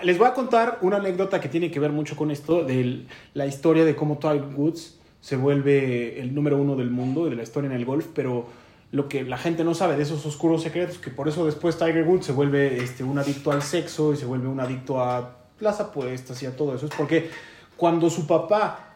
les 0.03 0.18
voy 0.18 0.27
a 0.27 0.34
contar 0.34 0.80
una 0.82 0.98
anécdota 0.98 1.39
que 1.42 1.50
tiene 1.50 1.72
que 1.72 1.80
ver 1.80 1.92
mucho 1.92 2.15
con 2.15 2.32
esto, 2.32 2.63
de 2.63 3.06
la 3.34 3.46
historia 3.46 3.86
de 3.86 3.96
cómo 3.96 4.18
Tiger 4.18 4.44
Woods 4.56 5.00
se 5.22 5.36
vuelve 5.38 6.20
el 6.20 6.34
número 6.36 6.58
uno 6.58 6.75
del 6.75 6.89
mundo 6.89 7.25
de 7.30 7.36
la 7.36 7.44
historia 7.44 7.70
en 7.70 7.75
el 7.75 7.86
golf, 7.86 8.08
pero 8.13 8.46
lo 8.92 9.08
que 9.10 9.24
la 9.24 9.38
gente 9.38 9.63
no 9.63 9.74
sabe 9.74 9.96
de 9.96 10.03
esos 10.03 10.25
oscuros 10.25 10.62
secretos, 10.62 10.98
que 11.00 11.10
por 11.10 11.27
eso 11.27 11.46
después 11.46 11.77
Tiger 11.77 12.03
Woods 12.03 12.25
se 12.27 12.32
vuelve 12.34 12.77
este, 12.84 13.03
un 13.03 13.18
adicto 13.18 13.51
al 13.51 13.62
sexo 13.63 14.13
y 14.13 14.18
se 14.18 14.25
vuelve 14.25 14.48
un 14.48 14.60
adicto 14.60 15.01
a 15.01 15.38
las 15.60 15.80
apuestas 15.80 16.42
y 16.44 16.46
a 16.46 16.56
todo 16.56 16.75
eso, 16.75 16.86
es 16.86 16.92
porque 16.96 17.30
cuando 17.77 18.10
su 18.10 18.27
papá 18.27 18.92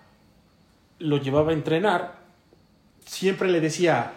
lo 0.99 1.17
llevaba 1.17 1.51
a 1.51 1.53
entrenar, 1.53 2.19
siempre 3.05 3.49
le 3.49 3.61
decía, 3.61 4.13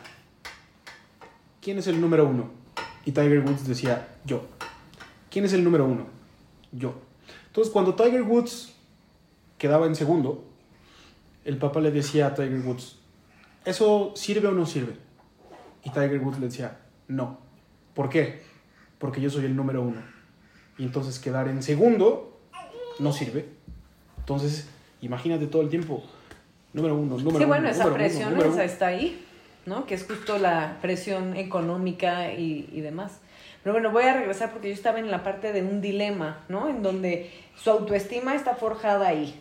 ¿quién 1.60 1.78
es 1.78 1.86
el 1.86 2.00
número 2.00 2.26
uno? 2.26 2.50
Y 3.04 3.12
Tiger 3.12 3.40
Woods 3.40 3.66
decía, 3.66 4.08
yo. 4.24 4.46
¿Quién 5.30 5.44
es 5.44 5.52
el 5.52 5.62
número 5.62 5.84
uno? 5.84 6.06
Yo. 6.72 6.94
Entonces, 7.46 7.72
cuando 7.72 7.94
Tiger 7.94 8.22
Woods 8.22 8.74
quedaba 9.58 9.86
en 9.86 9.94
segundo, 9.94 10.44
el 11.44 11.56
papá 11.56 11.80
le 11.80 11.90
decía 11.90 12.28
a 12.28 12.34
Tiger 12.34 12.60
Woods, 12.60 12.98
¿eso 13.64 14.12
sirve 14.16 14.48
o 14.48 14.52
no 14.52 14.66
sirve? 14.66 14.96
Y 15.84 15.90
Tiger 15.90 16.18
Woods 16.20 16.38
le 16.38 16.46
decía, 16.46 16.78
No. 17.08 17.38
¿Por 17.94 18.08
qué? 18.08 18.42
Porque 18.98 19.20
yo 19.20 19.30
soy 19.30 19.44
el 19.44 19.56
número 19.56 19.82
uno. 19.82 20.00
Y 20.78 20.84
entonces 20.84 21.18
quedar 21.18 21.48
en 21.48 21.62
segundo 21.62 22.38
no 22.98 23.12
sirve. 23.12 23.48
Entonces, 24.18 24.68
imagínate 25.00 25.46
todo 25.46 25.62
el 25.62 25.68
tiempo. 25.68 26.04
Número 26.72 26.94
uno, 26.94 27.16
número 27.16 27.30
uno. 27.30 27.38
Sí, 27.38 27.44
bueno, 27.44 27.68
esa 27.68 27.86
uno, 27.86 27.94
presión 27.94 28.40
esa 28.40 28.64
está 28.64 28.86
ahí, 28.88 29.24
¿no? 29.66 29.86
Que 29.86 29.94
es 29.94 30.06
justo 30.06 30.38
la 30.38 30.76
presión 30.80 31.36
económica 31.36 32.32
y, 32.32 32.68
y 32.72 32.80
demás. 32.80 33.18
Pero 33.62 33.74
bueno, 33.74 33.90
voy 33.90 34.04
a 34.04 34.14
regresar 34.14 34.52
porque 34.52 34.68
yo 34.68 34.74
estaba 34.74 34.98
en 34.98 35.10
la 35.10 35.22
parte 35.22 35.52
de 35.52 35.62
un 35.62 35.80
dilema, 35.80 36.38
¿no? 36.48 36.68
En 36.68 36.82
donde 36.82 37.30
su 37.56 37.70
autoestima 37.70 38.34
está 38.34 38.54
forjada 38.54 39.08
ahí. 39.08 39.38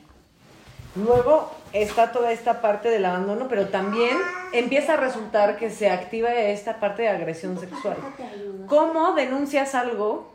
Luego 0.96 1.56
está 1.72 2.12
toda 2.12 2.32
esta 2.32 2.62
parte 2.62 2.90
del 2.90 3.06
abandono, 3.06 3.48
pero 3.48 3.68
también 3.68 4.18
empieza 4.52 4.94
a 4.94 4.98
resultar 4.98 5.58
que 5.58 5.70
se 5.70 5.90
activa 5.90 6.34
esta 6.34 6.80
parte 6.80 7.04
de 7.04 7.10
agresión 7.10 7.60
sexual. 7.60 7.96
¿Cómo 8.68 9.14
denuncias 9.14 9.76
algo 9.76 10.34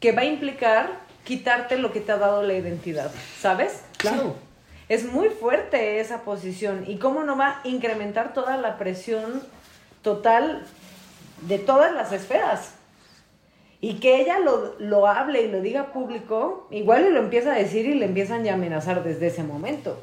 que 0.00 0.12
va 0.12 0.22
a 0.22 0.24
implicar 0.26 1.00
quitarte 1.24 1.78
lo 1.78 1.92
que 1.92 2.00
te 2.00 2.12
ha 2.12 2.18
dado 2.18 2.42
la 2.42 2.54
identidad? 2.54 3.10
¿Sabes? 3.40 3.82
Claro. 3.96 4.36
Es 4.88 5.04
muy 5.04 5.28
fuerte 5.30 6.00
esa 6.00 6.22
posición. 6.22 6.84
¿Y 6.86 6.98
cómo 6.98 7.24
no 7.24 7.36
va 7.36 7.60
a 7.64 7.68
incrementar 7.68 8.32
toda 8.34 8.56
la 8.56 8.78
presión 8.78 9.42
total 10.02 10.64
de 11.42 11.58
todas 11.58 11.92
las 11.92 12.12
esferas? 12.12 12.72
Y 13.80 13.94
que 13.94 14.20
ella 14.20 14.38
lo, 14.38 14.74
lo 14.78 15.06
hable 15.06 15.42
y 15.42 15.48
lo 15.50 15.60
diga 15.60 15.92
público, 15.92 16.66
igual 16.70 17.06
y 17.06 17.10
lo 17.10 17.20
empieza 17.20 17.52
a 17.52 17.56
decir 17.58 17.84
y 17.86 17.94
le 17.94 18.06
empiezan 18.06 18.42
ya 18.44 18.52
a 18.52 18.54
amenazar 18.54 19.02
desde 19.04 19.26
ese 19.26 19.42
momento. 19.42 20.00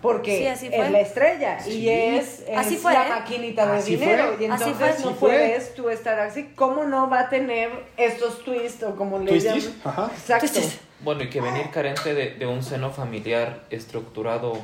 Porque 0.00 0.38
Sí, 0.38 0.46
así 0.48 0.68
fue. 0.68 0.78
es 0.86 0.90
la 0.90 1.00
estrella 1.00 1.58
y 1.64 1.70
Sí. 1.70 1.88
es, 1.88 2.40
es 2.48 2.56
Así 2.58 2.76
fue, 2.76 2.92
la 2.92 3.06
¿eh? 3.06 3.10
maquinita 3.10 3.66
de 3.70 3.78
Así 3.78 3.96
dinero. 3.96 4.34
fue. 4.36 4.46
Y 4.46 4.50
Así 4.50 4.64
entonces 4.70 4.96
fue. 5.02 5.10
no 5.12 5.16
puedes 5.16 5.74
tú 5.74 5.88
estar 5.90 6.18
así. 6.18 6.50
¿Cómo 6.56 6.84
no 6.84 7.08
va 7.08 7.20
a 7.20 7.28
tener 7.28 7.70
estos 7.96 8.42
twists 8.44 8.82
o 8.82 8.96
como 8.96 9.18
le 9.20 9.38
llaman? 9.38 9.62
ajá. 9.84 10.10
Exacto. 10.12 10.46
Twisties. 10.46 10.80
Bueno, 11.02 11.22
y 11.22 11.28
que 11.28 11.40
venir 11.40 11.70
carente 11.70 12.14
de, 12.14 12.34
de 12.34 12.46
un 12.46 12.62
seno 12.62 12.90
familiar 12.90 13.64
estructurado, 13.70 14.58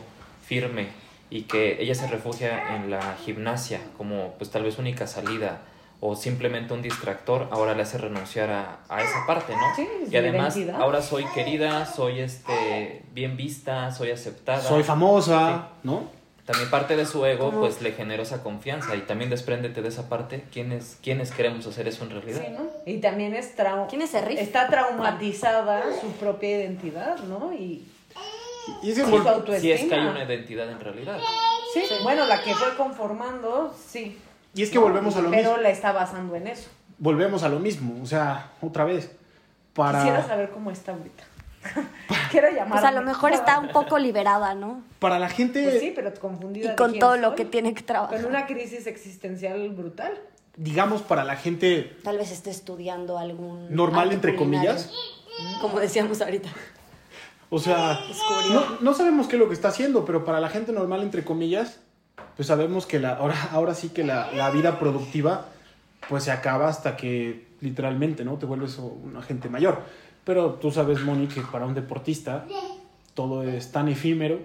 firme, 0.47 0.89
y 1.31 1.43
que 1.43 1.83
ella 1.83 1.95
se 1.95 2.07
refugia 2.07 2.77
en 2.77 2.91
la 2.91 3.17
gimnasia 3.25 3.81
como 3.97 4.35
pues 4.39 4.51
tal 4.51 4.63
vez 4.63 4.79
única 4.79 5.07
salida 5.07 5.61
o 6.01 6.15
simplemente 6.15 6.73
un 6.73 6.81
distractor, 6.81 7.49
ahora 7.51 7.75
le 7.75 7.83
hace 7.83 7.99
renunciar 7.99 8.51
a, 8.51 8.79
a 8.89 9.03
esa 9.03 9.27
parte, 9.27 9.53
¿no? 9.53 9.75
Sí, 9.75 9.87
y 10.11 10.17
además, 10.17 10.57
identidad. 10.57 10.81
ahora 10.81 11.03
soy 11.03 11.25
querida, 11.35 11.85
soy 11.87 12.21
este 12.21 13.03
bien 13.13 13.37
vista, 13.37 13.91
soy 13.91 14.13
aceptada. 14.13 14.63
Soy 14.63 14.85
famosa, 14.85 15.71
¿no? 15.83 16.05
También 16.49 16.71
parte 16.71 16.97
de 16.97 17.05
su 17.05 17.27
ego, 17.27 17.51
pues 17.51 17.83
le 17.83 17.93
generó 17.93 18.23
esa 18.23 18.43
confianza 18.43 18.97
y 18.97 19.03
también 19.03 19.29
despréndete 19.29 19.83
de 19.83 19.89
esa 19.89 20.09
parte. 20.09 20.45
¿Quiénes, 20.51 20.97
quiénes 21.03 21.31
queremos 21.31 21.67
hacer 21.67 21.87
eso 21.87 22.05
en 22.05 22.11
realidad? 22.11 22.41
Sí, 22.43 22.51
¿no? 22.53 22.63
Y 22.87 23.01
también 23.03 23.35
es 23.35 23.55
trau- 23.55 23.87
¿Quién 23.87 24.01
es 24.01 24.15
está 24.15 24.67
traumatizada 24.69 25.83
su 26.01 26.11
propia 26.13 26.61
identidad, 26.61 27.19
¿no? 27.25 27.53
Y 27.53 27.87
Y 28.83 28.93
ese 28.93 29.05
su 29.05 29.15
autoestima. 29.17 29.59
Si 29.59 29.73
es 29.73 29.85
que 29.85 29.95
hay 29.95 30.07
una 30.07 30.25
identidad 30.25 30.71
en 30.71 30.81
realidad. 30.81 31.19
Sí, 31.75 31.83
bueno, 32.03 32.25
la 32.25 32.43
que 32.43 32.55
fue 32.55 32.75
conformando, 32.79 33.75
sí. 33.87 34.19
y 34.55 34.63
es 34.63 34.71
que 34.71 34.79
volvemos 34.79 35.17
a 35.17 35.21
lo 35.21 35.31
Pero 35.31 35.51
mismo. 35.51 35.63
la 35.63 35.69
está 35.69 35.93
basando 35.93 36.35
en 36.35 36.47
eso. 36.47 36.71
Volvemos 36.97 37.43
a 37.43 37.51
lo 37.51 37.59
mismo. 37.59 38.03
O 38.03 38.07
sea, 38.07 38.53
otra 38.63 38.85
vez. 38.87 39.11
Para, 39.75 39.99
Quisiera 39.99 40.27
saber 40.27 40.49
cómo 40.49 40.71
está 40.71 40.93
ahorita. 40.93 41.25
Quiero 42.31 42.51
llamar. 42.51 42.81
Pues 42.81 42.85
a 42.85 42.93
lo 42.93 43.03
mejor 43.03 43.33
está 43.33 43.59
un 43.59 43.69
poco 43.69 43.99
liberada, 44.07 44.55
¿no? 44.55 44.83
para 44.99 45.19
la 45.19 45.29
gente, 45.29 45.63
Pues 45.63 45.81
sí, 45.81 45.93
pero 45.95 46.13
confundida. 46.15 46.73
Y 46.73 46.77
con 46.77 46.99
todo 46.99 47.17
lo 47.17 47.35
que 47.35 47.45
tiene 47.45 47.75
que 47.75 47.83
trabajar. 47.83 48.21
Con 48.21 48.27
una 48.31 48.47
crisis 48.47 48.87
existencial 48.87 49.69
brutal. 49.71 50.13
digamos, 50.57 51.03
para 51.03 51.23
la 51.25 51.37
gente 51.37 51.97
Tal 52.03 52.19
vez 52.19 52.33
esté 52.33 52.51
estudiando 52.51 53.19
algún... 53.19 53.73
normal, 53.75 54.13
entre 54.13 54.35
culinario, 54.35 54.73
comillas. 54.73 54.93
Como 55.61 55.79
decíamos 55.79 56.21
ahorita. 56.21 56.49
O 57.51 57.59
sea, 57.59 58.01
no, 58.51 58.81
no 58.81 58.95
sabemos 58.95 59.29
qué 59.29 59.37
es 59.37 59.41
lo 59.41 59.49
que 59.49 59.55
está 59.55 59.69
haciendo, 59.69 60.05
pero 60.05 60.25
para 60.25 60.41
la 60.41 60.51
gente 60.51 60.73
normal, 60.73 61.03
entre 61.03 61.25
comillas, 61.25 61.81
pues 62.37 62.49
sabemos 62.49 62.87
que 62.87 62.99
la, 62.99 63.15
ahora, 63.15 63.37
ahora 63.53 63.75
sí 63.75 63.89
que 63.89 64.05
la, 64.05 64.31
la 64.33 64.51
vida 64.51 64.79
productiva 64.79 65.47
pues 66.09 66.25
se 66.25 66.31
acaba 66.31 66.69
hasta 66.69 66.97
que 66.97 67.47
literalmente, 67.61 68.25
¿no? 68.25 68.37
Te 68.37 68.47
vuelves 68.47 68.79
un 68.79 69.17
agente 69.17 69.49
mayor. 69.49 69.83
Pero 70.29 70.59
tú 70.61 70.71
sabes, 70.71 71.01
Moni, 71.01 71.27
que 71.27 71.41
para 71.41 71.65
un 71.65 71.73
deportista 71.73 72.45
todo 73.15 73.45
es 73.45 73.73
tan 73.73 73.89
efímero 73.89 74.41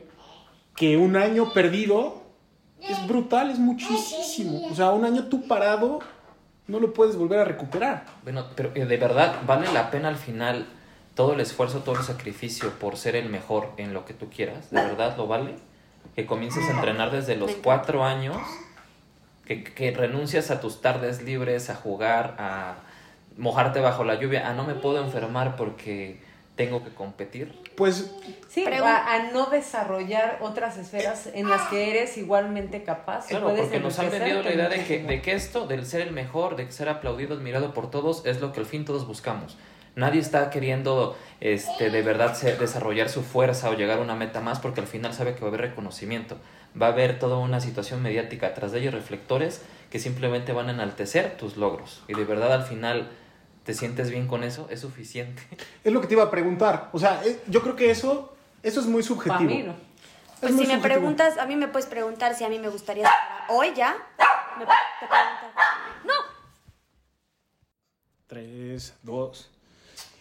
que 0.77 0.95
un 0.95 1.17
año 1.17 1.51
perdido 1.51 2.21
es 2.79 3.05
brutal, 3.05 3.51
es 3.51 3.59
muchísimo. 3.59 4.65
O 4.71 4.75
sea, 4.75 4.91
un 4.91 5.03
año 5.03 5.25
tú 5.25 5.45
parado 5.45 5.99
no 6.67 6.79
lo 6.79 6.93
puedes 6.93 7.17
volver 7.17 7.39
a 7.39 7.43
recuperar. 7.43 8.05
Bueno, 8.23 8.45
pero 8.55 8.71
eh, 8.75 8.85
de 8.85 8.95
verdad, 8.95 9.41
¿vale 9.45 9.73
la 9.73 9.91
pena 9.91 10.07
al 10.07 10.15
final 10.15 10.67
todo 11.15 11.33
el 11.33 11.41
esfuerzo, 11.41 11.79
todo 11.79 11.97
el 11.97 12.03
sacrificio 12.03 12.69
por 12.79 12.95
ser 12.95 13.17
el 13.17 13.27
mejor 13.27 13.73
en 13.75 13.93
lo 13.93 14.05
que 14.05 14.13
tú 14.13 14.29
quieras? 14.29 14.71
¿De 14.71 14.79
verdad 14.79 15.17
lo 15.17 15.27
vale? 15.27 15.55
Que 16.15 16.25
comiences 16.25 16.63
a 16.69 16.75
entrenar 16.77 17.11
desde 17.11 17.35
los 17.35 17.51
cuatro 17.61 18.05
años, 18.05 18.37
que, 19.43 19.65
que 19.65 19.91
renuncias 19.91 20.49
a 20.49 20.61
tus 20.61 20.79
tardes 20.79 21.23
libres, 21.23 21.69
a 21.69 21.75
jugar, 21.75 22.37
a 22.39 22.75
mojarte 23.37 23.79
bajo 23.79 24.03
la 24.03 24.15
lluvia, 24.15 24.47
a 24.49 24.53
no 24.53 24.63
me 24.63 24.73
puedo 24.75 25.03
enfermar 25.03 25.55
porque 25.55 26.19
tengo 26.55 26.83
que 26.83 26.91
competir. 26.93 27.51
Pues 27.75 28.11
Sí, 28.47 28.63
a, 28.65 29.13
a 29.15 29.31
no 29.31 29.47
desarrollar 29.47 30.37
otras 30.41 30.77
esferas 30.77 31.27
en 31.33 31.49
las 31.49 31.63
que 31.69 31.89
eres 31.89 32.17
igualmente 32.17 32.83
capaz. 32.83 33.25
Claro, 33.27 33.45
puedes 33.45 33.61
porque 33.61 33.79
nos 33.79 33.97
han 33.97 34.11
vendido 34.11 34.43
la 34.43 34.53
idea 34.53 34.69
de 34.69 34.83
que, 34.85 35.01
de 35.03 35.21
que 35.21 35.33
esto, 35.33 35.65
del 35.65 35.85
ser 35.85 36.01
el 36.01 36.11
mejor, 36.11 36.55
de 36.55 36.71
ser 36.71 36.89
aplaudido, 36.89 37.35
admirado 37.35 37.73
por 37.73 37.89
todos, 37.89 38.23
es 38.25 38.39
lo 38.39 38.51
que 38.53 38.59
al 38.59 38.67
fin 38.67 38.85
todos 38.85 39.07
buscamos. 39.07 39.57
Nadie 39.95 40.19
está 40.21 40.49
queriendo 40.51 41.15
este, 41.39 41.89
de 41.89 42.01
verdad 42.03 42.35
ser- 42.35 42.59
desarrollar 42.59 43.09
su 43.09 43.23
fuerza 43.23 43.69
o 43.69 43.73
llegar 43.73 43.97
a 43.99 44.01
una 44.01 44.15
meta 44.15 44.39
más 44.39 44.59
porque 44.59 44.81
al 44.81 44.87
final 44.87 45.13
sabe 45.13 45.33
que 45.33 45.41
va 45.41 45.47
a 45.47 45.49
haber 45.49 45.61
reconocimiento. 45.61 46.37
Va 46.79 46.87
a 46.87 46.89
haber 46.89 47.17
toda 47.19 47.37
una 47.37 47.59
situación 47.59 48.01
mediática 48.03 48.47
atrás 48.47 48.71
de 48.71 48.79
ellos, 48.79 48.93
reflectores 48.93 49.61
que 49.91 49.99
simplemente 49.99 50.51
van 50.53 50.69
a 50.69 50.71
enaltecer 50.71 51.37
tus 51.37 51.57
logros. 51.57 52.03
Y 52.07 52.13
de 52.15 52.25
verdad 52.25 52.53
al 52.53 52.63
final 52.63 53.09
te 53.63 53.73
sientes 53.73 54.09
bien 54.09 54.27
con 54.27 54.43
eso, 54.43 54.67
es 54.69 54.81
suficiente. 54.81 55.41
es 55.83 55.93
lo 55.93 56.01
que 56.01 56.07
te 56.07 56.13
iba 56.13 56.23
a 56.23 56.31
preguntar. 56.31 56.89
O 56.91 56.99
sea, 56.99 57.21
eh, 57.25 57.41
yo 57.47 57.61
creo 57.61 57.75
que 57.75 57.91
eso, 57.91 58.35
eso 58.61 58.79
es 58.79 58.85
muy 58.85 59.03
subjetivo. 59.03 59.49
Mí 59.49 59.63
no. 59.63 59.71
Es 59.71 60.51
Pues 60.51 60.57
si 60.57 60.67
me 60.67 60.79
preguntas, 60.79 61.37
a 61.37 61.45
mí 61.45 61.55
me 61.55 61.69
puedes 61.69 61.87
preguntar 61.87 62.35
si 62.35 62.43
a 62.43 62.49
mí 62.49 62.59
me 62.59 62.67
gustaría 62.67 63.03
estar 63.03 63.45
hoy 63.49 63.73
ya. 63.75 63.95
Me, 64.57 64.65
te 64.65 65.07
preguntas. 65.07 65.51
No. 66.05 66.13
Tres, 68.27 68.93
dos. 69.03 69.49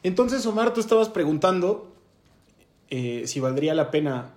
Entonces, 0.05 0.47
Omar, 0.47 0.73
tú 0.73 0.81
estabas 0.81 1.09
preguntando 1.09 1.93
eh, 2.91 3.25
si 3.27 3.41
valdría 3.41 3.75
la 3.75 3.91
pena 3.91 4.31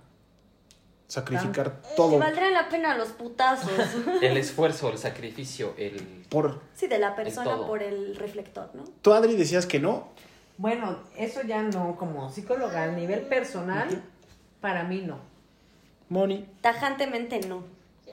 sacrificar 1.08 1.82
todo 1.96 2.12
Si 2.12 2.18
valdrían 2.18 2.54
la 2.54 2.70
pena 2.70 2.98
los 2.98 3.10
putazos. 3.10 3.72
El 4.22 4.38
esfuerzo, 4.38 4.90
el 4.90 4.98
sacrificio, 4.98 5.74
el... 5.78 6.26
por... 6.30 6.62
Sí, 6.74 6.88
de 6.88 7.00
la 7.00 7.16
persona 7.16 7.58
por 7.58 7.84
el 7.84 8.16
reflector, 8.16 8.70
¿no? 8.74 8.84
Tú, 9.02 9.14
Adri, 9.14 9.36
decías 9.36 9.66
que 9.66 9.80
no. 9.80 10.10
Bueno, 10.58 11.00
eso 11.18 11.42
ya 11.44 11.62
no, 11.62 11.96
como 11.98 12.32
psicóloga 12.32 12.84
a 12.84 12.88
nivel 12.88 13.22
personal, 13.22 14.02
para 14.62 14.84
mí 14.84 15.02
no. 15.02 15.20
Moni. 16.10 16.48
Tajantemente 16.62 17.42
no. 17.42 17.64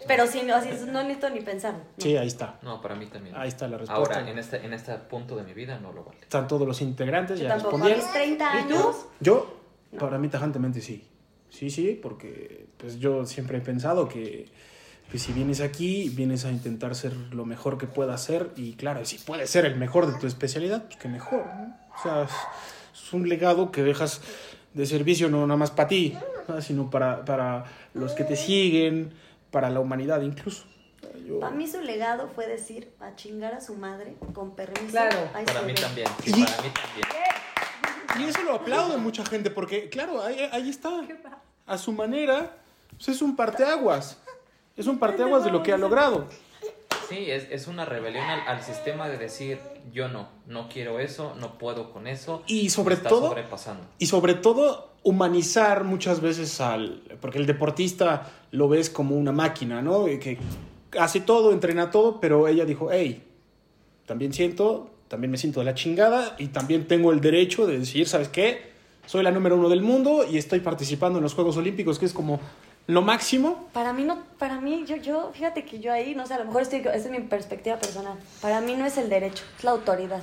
Pero 0.08 0.26
si 0.26 0.42
no, 0.42 0.56
así 0.56 0.70
no 0.86 1.02
necesito 1.02 1.30
ni 1.30 1.40
pensar. 1.40 1.74
no. 1.74 1.80
Sí, 1.98 2.16
ahí 2.16 2.26
está. 2.26 2.58
No, 2.62 2.80
para 2.82 2.96
mí 2.96 3.06
también. 3.06 3.36
Ahí 3.36 3.48
está 3.48 3.68
la 3.68 3.78
respuesta. 3.78 4.16
Ahora, 4.16 4.28
en 4.28 4.38
este, 4.38 4.64
en 4.64 4.72
este 4.72 4.92
punto 4.94 5.36
de 5.36 5.44
mi 5.44 5.54
vida 5.54 5.78
no 5.78 5.92
lo 5.92 6.04
vale. 6.04 6.18
Están 6.20 6.48
todos 6.48 6.66
los 6.66 6.80
integrantes, 6.80 7.38
Yo 7.38 7.44
ya 7.44 7.50
tampoco. 7.50 7.78
Respondieron. 7.78 8.04
mis 8.04 8.12
30 8.12 8.44
¿Y 8.60 8.68
tú? 8.68 8.74
años. 8.74 8.96
Yo, 9.20 9.56
para 9.98 10.18
mí, 10.18 10.28
tajantemente 10.28 10.80
sí. 10.80 11.08
Sí, 11.52 11.68
sí, 11.70 11.98
porque 12.02 12.66
pues 12.78 12.98
yo 12.98 13.26
siempre 13.26 13.58
he 13.58 13.60
pensado 13.60 14.08
que 14.08 14.48
pues, 15.10 15.22
si 15.22 15.32
vienes 15.34 15.60
aquí, 15.60 16.08
vienes 16.08 16.46
a 16.46 16.50
intentar 16.50 16.94
ser 16.94 17.12
lo 17.32 17.44
mejor 17.44 17.76
que 17.76 17.86
puedas 17.86 18.24
ser. 18.24 18.50
Y 18.56 18.72
claro, 18.72 19.04
si 19.04 19.18
puedes 19.18 19.50
ser 19.50 19.66
el 19.66 19.76
mejor 19.76 20.10
de 20.12 20.18
tu 20.18 20.26
especialidad, 20.26 20.84
pues 20.84 20.96
que 20.96 21.08
mejor. 21.08 21.44
¿no? 21.46 21.76
O 21.98 22.02
sea, 22.02 22.22
es, 22.22 22.30
es 22.94 23.12
un 23.12 23.28
legado 23.28 23.70
que 23.70 23.82
dejas 23.82 24.22
de 24.72 24.86
servicio 24.86 25.28
no 25.28 25.46
nada 25.46 25.58
más 25.58 25.70
para 25.70 25.88
ti, 25.88 26.16
¿no? 26.48 26.62
sino 26.62 26.88
para, 26.90 27.24
para 27.26 27.66
los 27.92 28.12
que 28.12 28.24
te 28.24 28.34
siguen, 28.36 29.12
para 29.50 29.68
la 29.68 29.80
humanidad 29.80 30.22
incluso. 30.22 30.64
Yo- 31.28 31.40
Para 31.40 31.54
mí 31.54 31.68
su 31.68 31.82
legado 31.82 32.28
fue 32.34 32.46
decir 32.46 32.90
a 32.98 33.14
chingar 33.14 33.52
a 33.52 33.60
su 33.60 33.74
madre 33.74 34.14
con 34.32 34.54
permiso. 34.56 34.86
Claro, 34.92 35.18
ahí 35.34 35.44
Para 35.44 35.60
mí 35.62 35.74
también. 35.74 36.08
Sí, 36.24 36.30
Y- 36.30 36.42
para 36.44 36.62
mí 36.62 36.68
también. 36.70 37.06
Y 38.18 38.24
eso 38.24 38.42
lo 38.42 38.54
aplaude 38.54 38.96
mucha 38.98 39.24
gente, 39.24 39.50
porque 39.50 39.88
claro, 39.88 40.22
ahí, 40.22 40.48
ahí 40.52 40.68
está. 40.68 40.90
A 41.66 41.78
su 41.78 41.92
manera, 41.92 42.56
pues 42.96 43.08
es 43.08 43.22
un 43.22 43.36
parteaguas. 43.36 44.18
Es 44.76 44.86
un 44.86 44.98
parteaguas 44.98 45.44
de 45.44 45.50
lo 45.50 45.62
que 45.62 45.72
ha 45.72 45.78
logrado. 45.78 46.26
Sí, 47.08 47.30
es, 47.30 47.46
es 47.50 47.66
una 47.66 47.84
rebelión 47.84 48.24
al, 48.24 48.40
al 48.46 48.62
sistema 48.62 49.08
de 49.08 49.18
decir 49.18 49.58
yo 49.92 50.08
no, 50.08 50.28
no 50.46 50.68
quiero 50.68 50.98
eso, 50.98 51.34
no 51.38 51.58
puedo 51.58 51.92
con 51.92 52.06
eso. 52.06 52.42
Y 52.46 52.70
sobre 52.70 52.94
está 52.94 53.08
todo- 53.10 53.28
sobrepasando. 53.28 53.84
Y 53.98 54.06
sobre 54.06 54.34
todo, 54.34 54.90
humanizar 55.02 55.84
muchas 55.84 56.20
veces 56.20 56.60
al. 56.60 57.02
Porque 57.20 57.38
el 57.38 57.46
deportista 57.46 58.30
lo 58.50 58.68
ves 58.68 58.88
como 58.88 59.16
una 59.16 59.32
máquina, 59.32 59.82
¿no? 59.82 60.04
Que 60.06 60.38
hace 60.98 61.20
todo, 61.20 61.52
entrena 61.52 61.90
todo, 61.90 62.18
pero 62.20 62.48
ella 62.48 62.64
dijo: 62.64 62.88
hey, 62.90 63.22
también 64.06 64.32
siento, 64.32 64.90
también 65.12 65.30
me 65.30 65.36
siento 65.36 65.60
de 65.60 65.66
la 65.66 65.74
chingada 65.74 66.36
y 66.38 66.46
también 66.48 66.88
tengo 66.88 67.12
el 67.12 67.20
derecho 67.20 67.66
de 67.66 67.78
decir, 67.78 68.08
¿sabes 68.08 68.28
qué? 68.30 68.72
Soy 69.04 69.22
la 69.22 69.30
número 69.30 69.56
uno 69.58 69.68
del 69.68 69.82
mundo 69.82 70.24
y 70.28 70.38
estoy 70.38 70.60
participando 70.60 71.18
en 71.18 71.22
los 71.22 71.34
Juegos 71.34 71.58
Olímpicos, 71.58 71.98
que 71.98 72.06
es 72.06 72.14
como 72.14 72.40
lo 72.86 73.02
máximo. 73.02 73.68
Para 73.74 73.92
mí 73.92 74.04
no, 74.04 74.22
para 74.38 74.58
mí, 74.62 74.84
yo, 74.88 74.96
yo, 74.96 75.30
fíjate 75.34 75.66
que 75.66 75.80
yo 75.80 75.92
ahí, 75.92 76.14
no 76.14 76.26
sé, 76.26 76.32
a 76.32 76.38
lo 76.38 76.46
mejor 76.46 76.62
estoy, 76.62 76.78
esa 76.78 76.94
es 76.94 77.10
mi 77.10 77.20
perspectiva 77.20 77.76
personal. 77.78 78.16
Para 78.40 78.62
mí 78.62 78.74
no 78.74 78.86
es 78.86 78.96
el 78.96 79.10
derecho, 79.10 79.44
es 79.58 79.64
la 79.64 79.72
autoridad 79.72 80.22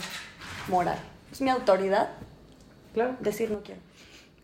moral. 0.69 0.97
Es 1.31 1.39
mi 1.39 1.51
autoridad 1.51 2.09
Claro. 2.95 3.15
decir 3.19 3.51
no 3.51 3.61
quiero. 3.61 3.79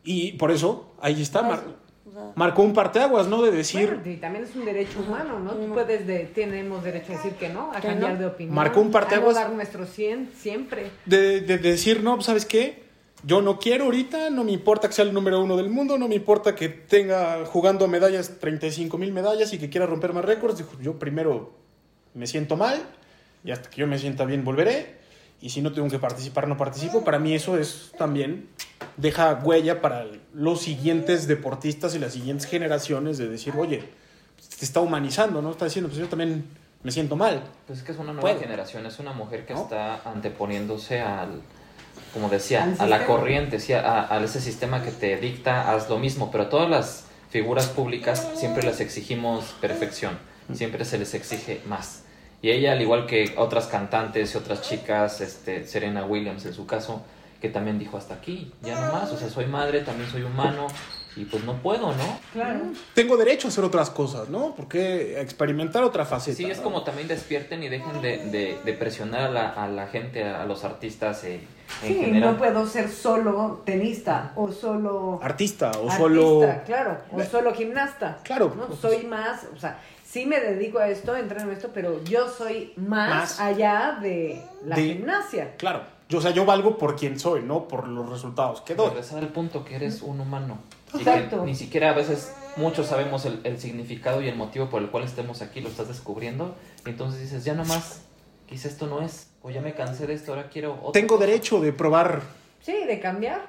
Y 0.04 0.34
por 0.34 0.52
eso, 0.52 0.94
ahí 1.02 1.24
está, 1.24 1.42
mar- 1.42 1.64
O 1.66 1.85
sea, 2.16 2.32
marcó 2.36 2.62
un 2.64 2.74
parteaguas, 2.74 3.28
¿no? 3.28 3.42
De 3.42 3.52
decir, 3.52 3.88
Bueno, 3.96 4.12
y 4.12 4.18
también 4.18 4.44
es 4.46 4.56
un 4.56 4.66
derecho 4.66 5.00
humano, 5.00 5.40
¿no? 5.40 5.52
Tú 5.52 5.74
puedes, 5.74 6.08
de, 6.08 6.20
tenemos 6.34 6.84
derecho 6.84 7.14
a 7.14 7.16
decir 7.18 7.34
que 7.34 7.50
no, 7.50 7.72
a 7.72 7.82
Que 7.82 7.88
cambiar 7.90 8.14
no. 8.14 8.20
de 8.20 8.26
opinión. 8.26 8.56
Marcó 8.56 8.82
un 8.82 8.90
A 8.90 8.92
parteaguas. 8.92 9.36
no 9.36 9.42
dar 9.42 9.52
nuestro 9.52 9.86
100 9.86 10.32
siempre. 10.36 10.92
de, 11.06 11.42
de 11.42 11.58
decir, 11.58 12.02
no, 12.04 12.20
¿sabes 12.22 12.46
qué? 12.46 12.84
Yo 13.24 13.42
no 13.42 13.58
quiero 13.58 13.86
ahorita, 13.86 14.30
no 14.30 14.44
me 14.44 14.52
importa 14.52 14.88
que 14.88 14.94
sea 14.94 15.04
el 15.06 15.14
número 15.14 15.42
uno 15.42 15.58
del 15.58 15.70
mundo, 15.70 15.98
no 15.98 16.08
me 16.08 16.14
importa 16.16 16.54
que 16.54 16.70
tenga 16.70 17.44
jugando 17.46 17.88
medallas, 17.88 18.38
35 18.40 18.98
mil 19.00 19.12
medallas 19.14 19.52
y 19.54 19.58
que 19.58 19.70
quiera 19.70 19.88
romper 19.88 20.14
más 20.14 20.26
récords. 20.26 20.58
Dijo, 20.60 20.72
yo 20.82 21.00
primero 21.00 21.54
me 22.14 22.28
siento 22.28 22.56
mal 22.56 22.84
y 23.44 23.50
hasta 23.52 23.70
que 23.70 23.82
yo 23.82 23.88
me 23.88 23.98
sienta 23.98 24.26
bien 24.26 24.44
volveré. 24.44 25.05
Y 25.42 25.50
si 25.50 25.62
no 25.62 25.72
tengo 25.74 25.88
que 25.90 26.00
participar, 26.00 26.48
no 26.48 26.58
participo. 26.58 27.04
Para 27.04 27.20
mí 27.20 27.34
eso 27.34 27.58
es 27.58 27.92
también, 27.98 28.48
deja 28.98 29.34
huella 29.44 29.82
para 29.82 30.06
los 30.34 30.62
siguientes 30.62 31.28
deportistas 31.28 31.94
y 31.96 32.00
las 32.00 32.14
siguientes 32.14 32.48
generaciones 32.48 33.18
de 33.18 33.28
decir, 33.28 33.54
oye, 33.58 33.84
te 34.60 34.66
está 34.66 34.80
humanizando, 34.80 35.42
¿no? 35.42 35.52
Está 35.52 35.66
diciendo, 35.66 35.90
pues 35.90 36.00
yo 36.00 36.08
también 36.08 36.46
me 36.84 36.92
siento 36.92 37.16
mal. 37.16 37.44
Pues 37.68 37.80
es 37.80 37.86
que 37.86 37.92
es 37.92 37.98
una 37.98 38.14
nueva 38.14 38.22
Puedo. 38.22 38.40
generación, 38.40 38.86
es 38.86 38.98
una 39.00 39.14
mujer 39.14 39.46
que 39.46 39.54
¿No? 39.54 39.64
está 39.64 40.02
anteponiéndose 40.10 41.02
al, 41.02 41.42
como 42.14 42.30
decía, 42.30 42.74
a 42.80 42.88
la 42.88 43.06
corriente, 43.06 43.60
sí, 43.60 43.74
a, 43.74 44.12
a 44.14 44.24
ese 44.24 44.40
sistema 44.40 44.82
que 44.84 44.92
te 44.92 45.18
dicta, 45.18 45.72
haz 45.74 45.90
lo 45.90 46.00
mismo, 46.00 46.32
pero 46.32 46.48
todas 46.48 46.70
las 46.70 47.04
figuras 47.30 47.68
públicas 47.68 48.30
siempre 48.36 48.64
les 48.64 48.80
exigimos 48.80 49.54
perfección, 49.60 50.18
siempre 50.54 50.86
se 50.86 50.98
les 50.98 51.14
exige 51.14 51.62
más. 51.68 52.04
Y 52.46 52.52
ella, 52.52 52.74
al 52.74 52.82
igual 52.84 53.08
que 53.08 53.34
otras 53.38 53.66
cantantes 53.66 54.36
y 54.36 54.38
otras 54.38 54.62
chicas, 54.62 55.20
este, 55.20 55.66
Serena 55.66 56.06
Williams 56.06 56.46
en 56.46 56.54
su 56.54 56.68
caso, 56.68 57.02
que 57.42 57.50
también 57.50 57.80
dijo 57.80 57.98
hasta 57.98 58.14
aquí, 58.14 58.52
ya 58.62 58.80
no 58.80 58.94
más, 58.94 59.12
o 59.12 59.18
sea, 59.18 59.30
soy 59.30 59.48
madre, 59.48 59.80
también 59.80 60.08
soy 60.12 60.22
humano, 60.22 60.68
y 61.16 61.26
pues 61.26 61.44
no 61.44 61.54
puedo, 61.64 61.88
¿no? 61.88 62.20
Claro. 62.34 62.60
Tengo 62.94 63.18
derecho 63.18 63.48
a 63.48 63.50
hacer 63.50 63.64
otras 63.64 63.90
cosas, 63.90 64.30
¿no? 64.30 64.54
Porque 64.56 65.20
experimentar 65.20 65.82
otra 65.84 66.06
faceta. 66.06 66.38
Sí, 66.38 66.46
es 66.46 66.60
¿no? 66.60 66.66
como 66.66 66.84
también 66.84 67.08
despierten 67.08 67.64
y 67.64 67.68
dejen 67.68 68.00
de, 68.04 68.18
de- 68.18 68.58
de 68.64 68.74
presionar 68.74 69.22
a 69.22 69.32
la, 69.32 69.50
a 69.50 69.68
la 69.68 69.88
gente, 69.88 70.24
a 70.24 70.46
los 70.46 70.64
artistas 70.66 71.24
eh, 71.24 71.40
en 71.84 71.88
Sí, 71.88 71.96
general. 72.00 72.32
no 72.34 72.38
puedo 72.38 72.66
ser 72.68 72.90
solo 72.90 73.62
tenista 73.66 74.32
o 74.36 74.52
solo 74.52 75.20
artista 75.22 75.72
o 75.72 75.86
artista, 75.90 75.98
solo 75.98 76.40
claro, 76.66 76.98
o 77.12 77.24
solo 77.24 77.54
gimnasta. 77.54 78.20
Claro, 78.24 78.54
¿no? 78.56 78.68
pues, 78.68 78.80
soy 78.80 79.06
más, 79.06 79.46
o 79.56 79.60
sea, 79.60 79.80
sí 80.06 80.26
me 80.26 80.40
dedico 80.40 80.80
a 80.80 80.88
esto, 80.90 81.16
entreno 81.16 81.52
esto, 81.52 81.70
pero 81.74 82.04
yo 82.04 82.30
soy 82.30 82.74
más, 82.78 83.10
Más. 83.10 83.40
allá 83.40 83.98
de 84.02 84.42
la 84.66 84.76
De- 84.76 84.84
gimnasia. 84.94 85.56
claro. 85.58 85.94
Yo, 86.08 86.20
o 86.20 86.22
sea, 86.22 86.30
yo 86.30 86.46
valgo 86.46 86.78
por 86.78 86.96
quien 86.96 87.20
soy, 87.20 87.42
no 87.42 87.68
por 87.68 87.88
los 87.88 88.08
resultados 88.08 88.62
que 88.62 88.76
doy. 88.76 88.90
Regresar 88.90 89.18
al 89.24 89.30
punto 89.30 89.66
que 89.66 89.76
eres 89.76 90.04
un 90.04 90.20
humano. 90.20 90.60
Y 90.94 90.98
Exacto. 91.00 91.40
que 91.40 91.46
ni 91.48 91.56
siquiera 91.56 91.90
a 91.90 91.94
veces 91.94 92.32
muchos 92.58 92.86
sabemos 92.86 93.26
el, 93.26 93.42
el 93.44 93.60
significado 93.60 94.22
y 94.22 94.28
el 94.30 94.36
motivo 94.36 94.70
por 94.70 94.84
el 94.84 94.92
cual 94.92 95.04
estemos 95.04 95.42
aquí, 95.42 95.62
lo 95.62 95.70
estás 95.70 95.88
descubriendo. 95.88 96.54
Y 96.86 96.92
entonces 96.92 97.20
dices, 97.22 97.44
ya 97.44 97.56
nomás, 97.56 98.02
quizá 98.46 98.68
esto 98.68 98.86
no 98.86 99.02
es, 99.02 99.30
o 99.46 99.50
ya 99.52 99.62
me 99.62 99.76
cansé 99.76 100.08
de 100.08 100.16
esto, 100.16 100.34
ahora 100.34 100.50
quiero 100.52 100.74
otra 100.82 100.94
Tengo 100.94 101.16
cosa". 101.18 101.28
derecho 101.28 101.62
de 101.62 101.72
probar. 101.72 102.22
Sí, 102.64 102.74
de 102.88 103.00
cambiar. 103.00 103.42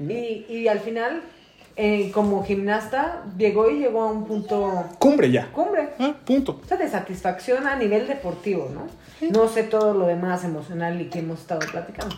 Y, 0.00 0.44
y 0.48 0.66
al 0.66 0.80
final, 0.80 1.22
eh, 1.76 2.10
como 2.12 2.44
gimnasta, 2.44 3.22
llegó 3.38 3.70
y 3.70 3.78
llegó 3.78 4.02
a 4.02 4.06
un 4.10 4.26
punto 4.26 4.84
Cumbre 4.98 5.30
ya. 5.30 5.52
cumbre. 5.52 5.90
Ah, 6.00 6.12
punto. 6.24 6.60
O 6.64 6.66
sea, 6.66 6.76
de 6.76 6.88
satisfacción 6.88 7.68
a 7.68 7.76
nivel 7.76 8.08
deportivo, 8.08 8.68
¿no? 8.74 8.88
No 9.30 9.46
sé 9.48 9.62
todo 9.62 9.94
lo 9.94 10.06
demás 10.08 10.42
emocional 10.44 11.00
y 11.00 11.04
que 11.08 11.20
hemos 11.20 11.38
estado 11.38 11.60
platicando. 11.70 12.16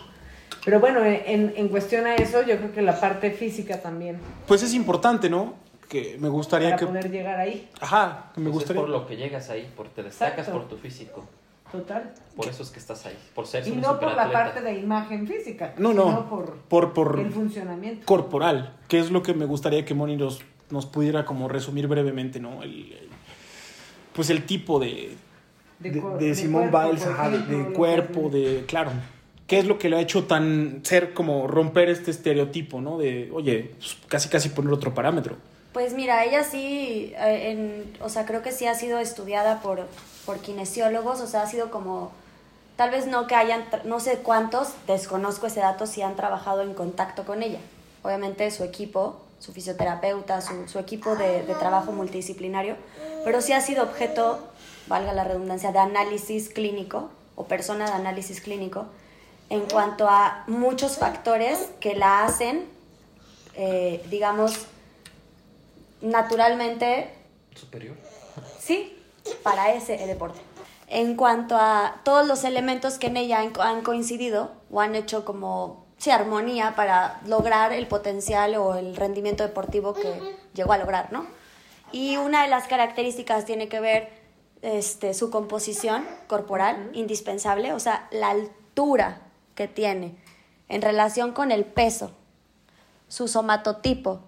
Pero 0.65 0.79
bueno, 0.79 1.05
en, 1.05 1.53
en 1.55 1.67
cuestión 1.69 2.07
a 2.07 2.15
eso, 2.15 2.41
yo 2.41 2.57
creo 2.57 2.71
que 2.73 2.81
la 2.81 2.99
parte 2.99 3.29
física 3.29 3.79
también, 3.79 4.17
Pues 4.47 4.63
es 4.63 4.73
importante, 4.73 5.29
¿no? 5.29 5.53
Que 5.87 6.17
me 6.19 6.27
gustaría 6.27 6.69
para 6.69 6.79
que. 6.79 6.85
poder 6.87 7.11
llegar 7.11 7.39
ahí. 7.39 7.69
Ajá, 7.79 8.31
que 8.33 8.41
me 8.41 8.45
Pues 8.49 8.55
gustaría. 8.55 8.81
es 8.81 8.85
por 8.87 8.89
lo 8.89 9.05
que 9.05 9.15
llegas 9.15 9.49
ahí, 9.51 9.71
por 9.77 9.89
te 9.89 10.01
destacas 10.01 10.39
Exacto. 10.39 10.59
por 10.59 10.67
tu 10.69 10.77
físico. 10.77 11.23
Total. 11.71 12.13
Por 12.35 12.47
eso 12.47 12.63
es 12.63 12.69
que 12.69 12.79
estás 12.79 13.05
ahí, 13.05 13.17
por 13.35 13.45
ser 13.47 13.67
Y 13.67 13.71
no 13.71 13.99
por 13.99 14.15
la 14.15 14.31
parte 14.31 14.61
de 14.61 14.77
imagen 14.79 15.27
física, 15.27 15.73
No, 15.77 15.93
no. 15.93 16.03
sino 16.05 16.29
por, 16.29 16.55
Por, 16.69 16.93
por 16.93 17.19
el 17.19 17.31
funcionamiento. 17.31 18.05
corporal, 18.05 18.73
que 18.87 18.99
es 18.99 19.11
lo 19.11 19.21
que 19.23 19.33
me 19.33 19.45
gustaría 19.45 19.83
que 19.83 19.93
Moni 19.93 20.15
nos, 20.15 20.41
nos 20.69 20.85
pudiera 20.85 21.25
como 21.25 21.49
resumir 21.49 21.87
brevemente, 21.87 22.39
¿no? 22.39 22.63
El, 22.63 22.93
el- 22.93 23.09
pues 24.13 24.29
el 24.29 24.45
tipo 24.45 24.79
de, 24.79 25.15
De 25.79 25.89
de, 25.91 25.95
de 25.95 25.99
cuerpo, 26.01 26.19
Biles, 26.19 27.47
de, 27.49 27.57
lo 27.57 27.73
cuerpo, 27.73 28.29
de, 28.29 28.63
claro, 28.67 28.91
¿qué 29.45 29.59
es 29.59 29.65
lo 29.65 29.77
que 29.77 29.89
le 29.89 29.97
ha 29.97 30.01
hecho 30.01 30.23
tan 30.23 30.79
ser 30.83 31.13
como 31.13 31.47
romper 31.47 31.89
este 31.89 32.11
estereotipo, 32.11 32.81
¿no? 32.81 32.97
De, 32.97 33.29
oye, 33.33 33.71
pues, 33.77 33.97
casi 34.07 34.29
casi 34.29 34.49
poner 34.49 34.73
otro 34.73 34.93
parámetro. 34.93 35.35
Pues 35.77 35.93
mira, 35.93 36.25
ella 36.25 36.43
sí, 36.43 37.13
eh, 37.19 37.51
en, 37.51 37.97
o 38.01 38.09
sea, 38.09 38.25
creo 38.25 38.41
que 38.41 38.51
sí 38.51 38.65
ha 38.65 38.73
sido 38.73 38.97
estudiada 38.97 39.61
por, 39.61 39.85
por 40.25 40.39
kinesiólogos, 40.39 41.21
o 41.21 41.27
sea, 41.27 41.43
ha 41.43 41.45
sido 41.45 41.69
como, 41.69 42.09
tal 42.77 42.89
vez 42.89 43.05
no 43.05 43.27
que 43.27 43.35
hayan, 43.35 43.63
no 43.83 43.99
sé 43.99 44.17
cuántos, 44.17 44.69
desconozco 44.87 45.45
ese 45.45 45.59
dato, 45.59 45.85
si 45.85 46.01
han 46.01 46.15
trabajado 46.15 46.63
en 46.63 46.73
contacto 46.73 47.25
con 47.25 47.43
ella. 47.43 47.59
Obviamente 48.01 48.49
su 48.49 48.63
equipo, 48.63 49.21
su 49.37 49.53
fisioterapeuta, 49.53 50.41
su, 50.41 50.67
su 50.67 50.79
equipo 50.79 51.15
de, 51.15 51.43
de 51.43 51.53
trabajo 51.53 51.91
multidisciplinario, 51.91 52.75
pero 53.23 53.39
sí 53.41 53.53
ha 53.53 53.61
sido 53.61 53.83
objeto, 53.83 54.39
valga 54.87 55.13
la 55.13 55.25
redundancia, 55.25 55.71
de 55.71 55.77
análisis 55.77 56.49
clínico 56.49 57.11
o 57.35 57.43
persona 57.43 57.85
de 57.85 57.91
análisis 57.91 58.41
clínico 58.41 58.87
en 59.51 59.61
cuanto 59.69 60.09
a 60.09 60.43
muchos 60.47 60.97
factores 60.97 61.69
que 61.79 61.93
la 61.93 62.25
hacen, 62.25 62.65
eh, 63.53 64.03
digamos, 64.09 64.65
naturalmente, 66.01 67.13
Superior. 67.55 67.95
sí, 68.59 68.97
para 69.43 69.73
ese 69.73 69.97
deporte. 69.97 70.39
En 70.87 71.15
cuanto 71.15 71.57
a 71.57 72.01
todos 72.03 72.25
los 72.27 72.43
elementos 72.43 72.97
que 72.97 73.07
en 73.07 73.17
ella 73.17 73.39
han, 73.41 73.51
han 73.59 73.81
coincidido 73.81 74.51
o 74.71 74.79
han 74.79 74.95
hecho 74.95 75.25
como, 75.25 75.85
sí, 75.97 76.11
armonía 76.11 76.75
para 76.75 77.19
lograr 77.25 77.73
el 77.73 77.87
potencial 77.87 78.55
o 78.55 78.75
el 78.75 78.95
rendimiento 78.95 79.43
deportivo 79.43 79.93
que 79.93 80.35
llegó 80.53 80.73
a 80.73 80.77
lograr, 80.77 81.11
¿no? 81.11 81.27
Y 81.91 82.17
una 82.17 82.43
de 82.43 82.49
las 82.49 82.67
características 82.67 83.45
tiene 83.45 83.67
que 83.67 83.79
ver 83.79 84.09
este, 84.61 85.13
su 85.13 85.29
composición 85.29 86.05
corporal, 86.27 86.89
indispensable, 86.93 87.73
o 87.73 87.79
sea, 87.79 88.07
la 88.11 88.31
altura 88.31 89.21
que 89.55 89.67
tiene 89.67 90.15
en 90.69 90.81
relación 90.81 91.31
con 91.31 91.51
el 91.51 91.65
peso, 91.65 92.11
su 93.07 93.27
somatotipo, 93.27 94.21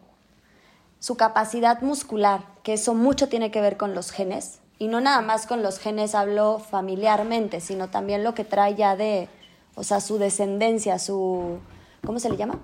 su 1.00 1.16
capacidad 1.16 1.82
muscular, 1.82 2.42
que 2.64 2.74
eso 2.74 2.94
mucho 2.94 3.30
tiene 3.30 3.52
que 3.52 3.62
ver 3.62 3.78
con 3.78 3.96
los 3.96 4.12
genes, 4.12 4.60
y 4.78 4.88
no 4.88 5.02
nada 5.02 5.22
más 5.22 5.46
con 5.46 5.62
los 5.62 5.80
genes 5.80 6.16
hablo 6.16 6.60
familiarmente, 6.60 7.60
sino 7.60 7.90
también 7.90 8.24
lo 8.24 8.34
que 8.34 8.46
trae 8.46 8.76
ya 8.76 8.96
de, 8.96 9.28
o 9.76 9.84
sea, 9.84 10.00
su 10.00 10.18
descendencia, 10.18 11.00
su, 11.00 11.60
¿cómo 12.06 12.20
se 12.20 12.30
le 12.30 12.38
llama? 12.38 12.60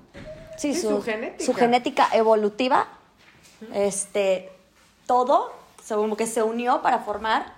Sí, 0.57 0.73
su 0.73 1.01
genética. 1.01 1.43
su 1.45 1.53
genética 1.53 2.09
evolutiva, 2.13 2.87
este, 3.73 4.49
todo, 5.05 5.51
según 5.83 6.15
que 6.15 6.25
se 6.25 6.41
unió 6.41 6.81
para 6.81 6.99
formar 6.99 7.53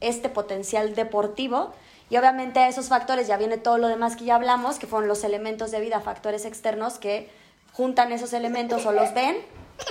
este 0.00 0.28
potencial 0.28 0.94
deportivo. 0.94 1.72
Y 2.08 2.16
obviamente 2.18 2.60
a 2.60 2.68
esos 2.68 2.88
factores 2.88 3.26
ya 3.26 3.36
viene 3.36 3.56
todo 3.56 3.78
lo 3.78 3.88
demás 3.88 4.14
que 4.14 4.24
ya 4.24 4.36
hablamos, 4.36 4.78
que 4.78 4.86
fueron 4.86 5.08
los 5.08 5.24
elementos 5.24 5.70
de 5.70 5.80
vida, 5.80 6.00
factores 6.00 6.44
externos 6.44 6.98
que 6.98 7.28
juntan 7.72 8.12
esos 8.12 8.32
elementos 8.32 8.86
o 8.86 8.92
los 8.92 9.12
ven 9.12 9.36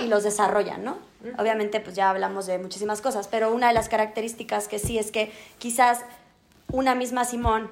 y 0.00 0.06
los 0.06 0.24
desarrollan, 0.24 0.84
¿no? 0.84 0.98
Obviamente 1.38 1.80
pues 1.80 1.96
ya 1.96 2.10
hablamos 2.10 2.46
de 2.46 2.58
muchísimas 2.58 3.00
cosas, 3.00 3.28
pero 3.28 3.52
una 3.52 3.68
de 3.68 3.74
las 3.74 3.88
características 3.88 4.68
que 4.68 4.78
sí 4.78 4.98
es 4.98 5.10
que 5.10 5.32
quizás 5.58 6.00
una 6.70 6.94
misma 6.94 7.24
Simón, 7.24 7.70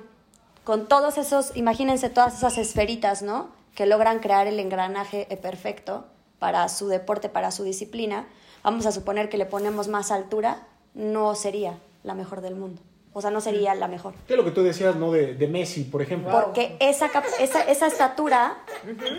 con 0.65 0.89
todos 0.89 1.19
esos, 1.19 1.55
imagínense 1.57 2.09
todas 2.11 2.39
esas 2.39 2.59
esferitas, 2.59 3.23
¿no? 3.23 3.51
Que 3.75 3.87
logran 3.87 4.21
crear 4.21 4.47
el 4.47 4.59
engranaje 4.59 5.27
perfecto 5.43 6.07
para 6.39 6.69
su 6.69 6.89
deporte, 6.89 7.29
para 7.29 7.51
su 7.51 7.65
disciplina, 7.65 8.27
vamos 8.63 8.87
a 8.87 8.93
suponer 8.93 9.29
que 9.29 9.39
le 9.39 9.47
ponemos 9.47 9.89
más 9.89 10.11
altura, 10.11 10.67
no 10.95 11.35
sería 11.35 11.79
la 12.03 12.15
mejor 12.15 12.41
del 12.41 12.55
mundo. 12.55 12.81
O 13.17 13.23
sea, 13.23 13.31
no 13.31 13.41
sería 13.41 13.75
la 13.77 13.87
mejor. 13.89 14.13
¿Qué 14.27 14.35
es 14.35 14.37
lo 14.37 14.45
que 14.45 14.51
tú 14.51 14.63
decías, 14.63 14.97
no? 14.97 15.13
De, 15.13 15.35
de 15.35 15.47
Messi, 15.49 15.85
por 15.85 16.03
ejemplo. 16.03 16.31
Porque 16.33 16.77
esa, 16.81 17.09
esa, 17.39 17.63
esa 17.63 17.87
estatura, 17.87 18.59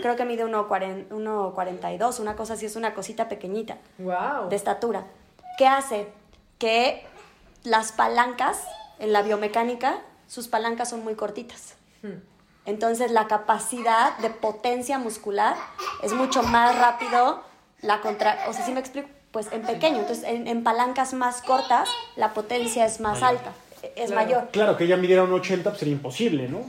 creo 0.01 0.15
que 0.17 0.25
mide 0.25 0.45
1,40 0.45 1.07
1,42, 1.09 2.19
una 2.19 2.35
cosa 2.35 2.53
así, 2.53 2.65
es 2.65 2.75
una 2.75 2.93
cosita 2.93 3.29
pequeñita 3.29 3.77
Wow. 3.97 4.49
de 4.49 4.55
estatura. 4.55 5.05
¿Qué 5.57 5.65
hace? 5.65 6.07
Que 6.59 7.05
las 7.63 7.93
palancas 7.93 8.61
en 8.99 9.13
la 9.13 9.21
biomecánica 9.21 9.99
sus 10.27 10.47
palancas 10.49 10.89
son 10.89 11.03
muy 11.03 11.15
cortitas. 11.15 11.75
Hmm. 12.03 12.19
Entonces 12.65 13.11
la 13.11 13.27
capacidad 13.27 14.17
de 14.17 14.29
potencia 14.29 14.97
muscular 14.97 15.55
es 16.03 16.13
mucho 16.13 16.43
más 16.43 16.77
rápido 16.79 17.41
la 17.81 18.01
contra, 18.01 18.39
o 18.49 18.53
sea, 18.53 18.65
si 18.65 18.71
me 18.71 18.79
explico, 18.79 19.07
pues 19.31 19.51
en 19.51 19.61
pequeño, 19.61 19.99
entonces 19.99 20.23
en, 20.25 20.47
en 20.47 20.63
palancas 20.63 21.13
más 21.13 21.41
cortas 21.41 21.87
la 22.15 22.33
potencia 22.33 22.85
es 22.85 22.99
más 22.99 23.21
alta, 23.21 23.51
es 23.95 24.11
Claro. 24.11 24.25
mayor. 24.25 24.47
Claro, 24.51 24.77
que 24.77 24.83
ella 24.85 24.97
midiera 24.97 25.23
un 25.23 25.33
80 25.33 25.69
pues 25.69 25.79
sería 25.79 25.93
imposible, 25.93 26.47
¿no? 26.47 26.61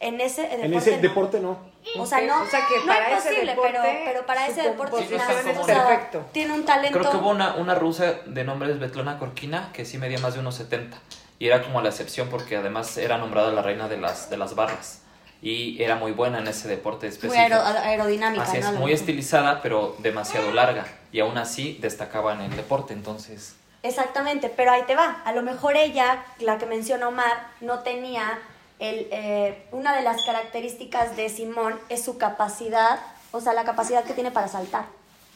En 0.00 0.20
ese 0.20 0.42
deporte, 0.42 0.64
en 0.66 0.74
ese 0.74 0.90
no. 0.96 1.02
deporte 1.02 1.40
no. 1.40 1.58
O 1.98 2.06
sea, 2.06 2.20
no, 2.20 2.42
O 2.42 2.46
sea, 2.46 2.60
que 2.68 2.78
no 2.80 2.86
para 2.86 3.10
es 3.16 3.22
posible, 3.24 3.46
deporte, 3.46 3.78
pero, 3.82 4.00
pero 4.04 4.26
para 4.26 4.46
ese 4.46 4.62
deporte 4.62 5.00
es 5.00 5.12
o 5.58 5.64
sea, 5.64 5.86
perfecto. 5.88 6.24
tiene 6.32 6.52
un 6.54 6.64
talento. 6.64 6.98
Creo 6.98 7.10
que 7.10 7.16
hubo 7.16 7.30
una, 7.30 7.54
una 7.56 7.74
rusa 7.74 8.14
de 8.26 8.44
nombre 8.44 8.72
Svetlana 8.74 9.18
Korkina 9.18 9.70
que 9.72 9.84
sí 9.84 9.98
medía 9.98 10.18
más 10.18 10.34
de 10.34 10.40
unos 10.40 10.54
70 10.54 10.98
y 11.40 11.46
era 11.46 11.62
como 11.62 11.80
la 11.80 11.88
excepción 11.88 12.28
porque 12.28 12.56
además 12.56 12.96
era 12.98 13.18
nombrada 13.18 13.50
la 13.52 13.62
reina 13.62 13.88
de 13.88 13.96
las, 13.96 14.28
de 14.30 14.36
las 14.36 14.54
barras 14.54 15.00
y 15.42 15.82
era 15.82 15.94
muy 15.96 16.12
buena 16.12 16.38
en 16.38 16.48
ese 16.48 16.68
deporte 16.68 17.06
muy 17.06 17.14
específico. 17.14 17.40
aero- 17.42 17.62
aerodinámica, 17.62 18.42
Así 18.44 18.58
es, 18.58 18.70
¿no? 18.72 18.78
muy 18.80 18.92
estilizada 18.92 19.62
pero 19.62 19.96
demasiado 19.98 20.50
larga 20.52 20.84
y 21.12 21.20
aún 21.20 21.38
así 21.38 21.78
destacaba 21.80 22.34
en 22.34 22.40
el 22.42 22.56
deporte, 22.56 22.92
entonces 22.92 23.54
Exactamente, 23.82 24.48
pero 24.48 24.72
ahí 24.72 24.82
te 24.86 24.96
va. 24.96 25.22
A 25.24 25.32
lo 25.32 25.42
mejor 25.42 25.76
ella, 25.76 26.24
la 26.40 26.58
que 26.58 26.66
menciona 26.66 27.08
Omar, 27.08 27.48
no 27.60 27.80
tenía 27.80 28.38
el, 28.78 29.08
eh, 29.10 29.66
una 29.72 29.94
de 29.94 30.02
las 30.02 30.24
características 30.24 31.16
de 31.16 31.28
Simón 31.28 31.78
es 31.88 32.04
su 32.04 32.18
capacidad, 32.18 32.98
o 33.32 33.40
sea, 33.40 33.52
la 33.52 33.64
capacidad 33.64 34.04
que 34.04 34.14
tiene 34.14 34.30
para 34.30 34.48
saltar, 34.48 34.86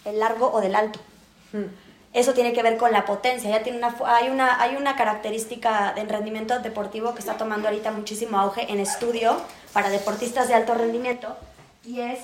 el 0.04 0.18
largo 0.18 0.52
o 0.52 0.60
del 0.60 0.74
alto. 0.74 1.00
Hmm. 1.52 1.66
Eso 2.12 2.34
tiene 2.34 2.52
que 2.52 2.62
ver 2.62 2.76
con 2.76 2.92
la 2.92 3.06
potencia. 3.06 3.48
Ya 3.48 3.62
tiene 3.62 3.78
una, 3.78 3.96
hay, 4.06 4.28
una, 4.28 4.60
hay 4.60 4.76
una 4.76 4.96
característica 4.96 5.92
de 5.94 6.04
rendimiento 6.04 6.58
deportivo 6.58 7.14
que 7.14 7.20
está 7.20 7.38
tomando 7.38 7.68
ahorita 7.68 7.90
muchísimo 7.90 8.38
auge 8.38 8.70
en 8.70 8.80
estudio 8.80 9.40
para 9.72 9.88
deportistas 9.88 10.48
de 10.48 10.54
alto 10.54 10.74
rendimiento 10.74 11.36
y 11.84 12.00
es 12.00 12.18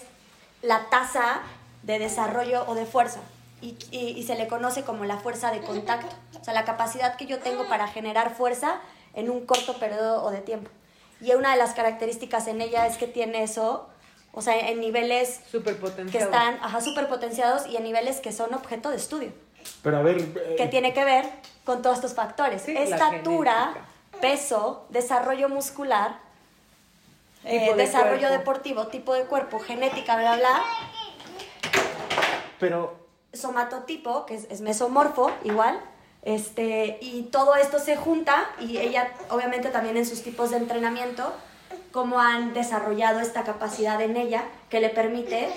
la 0.61 0.91
tasa 0.91 1.41
de 1.85 1.99
desarrollo 1.99 2.65
o 2.67 2.75
de 2.75 2.85
fuerza. 2.85 3.21
Y, 3.61 3.77
y- 3.91 4.11
y 4.17 4.23
se 4.23 4.37
le 4.37 4.47
conoce 4.47 4.85
como 4.85 5.05
la 5.05 5.19
fuerza 5.19 5.51
de 5.51 5.61
contacto. 5.61 6.15
O 6.41 6.45
sea, 6.45 6.55
la 6.55 6.65
capacidad 6.65 7.17
que 7.17 7.27
yo 7.27 7.39
tengo 7.41 7.69
para 7.69 7.89
generar 7.89 8.35
fuerza 8.35 8.81
en 9.15 9.31
un 9.31 9.47
corto 9.47 9.79
periodo 9.79 10.23
o 10.23 10.31
de 10.31 10.41
tiempo. 10.41 10.71
Y 11.21 11.33
una 11.33 11.51
de 11.53 11.57
las 11.57 11.75
características 11.75 12.47
en 12.47 12.61
ella 12.61 12.87
es 12.87 12.97
que 12.97 13.09
tiene 13.09 13.43
eso, 13.43 13.89
o 14.33 14.41
sea, 14.43 14.57
en 14.69 14.81
niveles 14.81 15.41
Súper 15.51 15.77
que 16.13 16.19
están 16.19 16.55
ajá, 16.63 16.81
súper 16.81 17.09
potenciados 17.09 17.67
y 17.67 17.77
en 17.77 17.83
niveles 17.83 18.21
que 18.21 18.31
son 18.31 18.55
objeto 18.55 18.91
de 18.91 18.97
estudio 18.97 19.33
Pero 19.83 19.97
a 19.97 20.03
ver, 20.03 20.19
eh, 20.19 20.55
que 20.57 20.67
tiene 20.69 20.93
que 20.95 21.05
ver 21.05 21.29
con 21.65 21.83
todos 21.83 21.97
estos 21.97 22.15
factores. 22.15 22.63
Sí, 22.63 22.77
Estatura, 22.77 23.75
peso, 24.21 24.87
desarrollo 24.91 25.49
muscular, 25.49 26.19
eh, 27.45 27.71
de 27.71 27.75
desarrollo 27.75 28.29
cuerpo. 28.29 28.39
deportivo, 28.39 28.87
tipo 28.87 29.15
de 29.15 29.25
cuerpo, 29.25 29.59
genética, 29.59 30.17
bla, 30.17 30.37
bla, 30.37 30.63
pero 32.61 33.08
somatotipo, 33.33 34.27
que 34.27 34.35
es, 34.35 34.47
es 34.51 34.61
mesomorfo, 34.61 35.31
igual. 35.45 35.81
Este, 36.23 36.99
y 37.01 37.23
todo 37.31 37.55
esto 37.55 37.79
se 37.79 37.97
junta 37.97 38.45
y 38.61 38.79
ella, 38.79 39.13
obviamente 39.31 39.69
también 39.71 39.97
en 39.97 40.05
sus 40.05 40.23
tipos 40.23 40.51
de 40.51 40.57
entrenamiento, 40.59 41.33
cómo 41.93 42.21
han 42.21 42.53
desarrollado 42.55 43.21
esta 43.21 43.45
capacidad 43.45 44.01
en 44.03 44.17
ella 44.17 44.45
que 44.69 44.81
le 44.81 44.91
permite, 44.91 45.49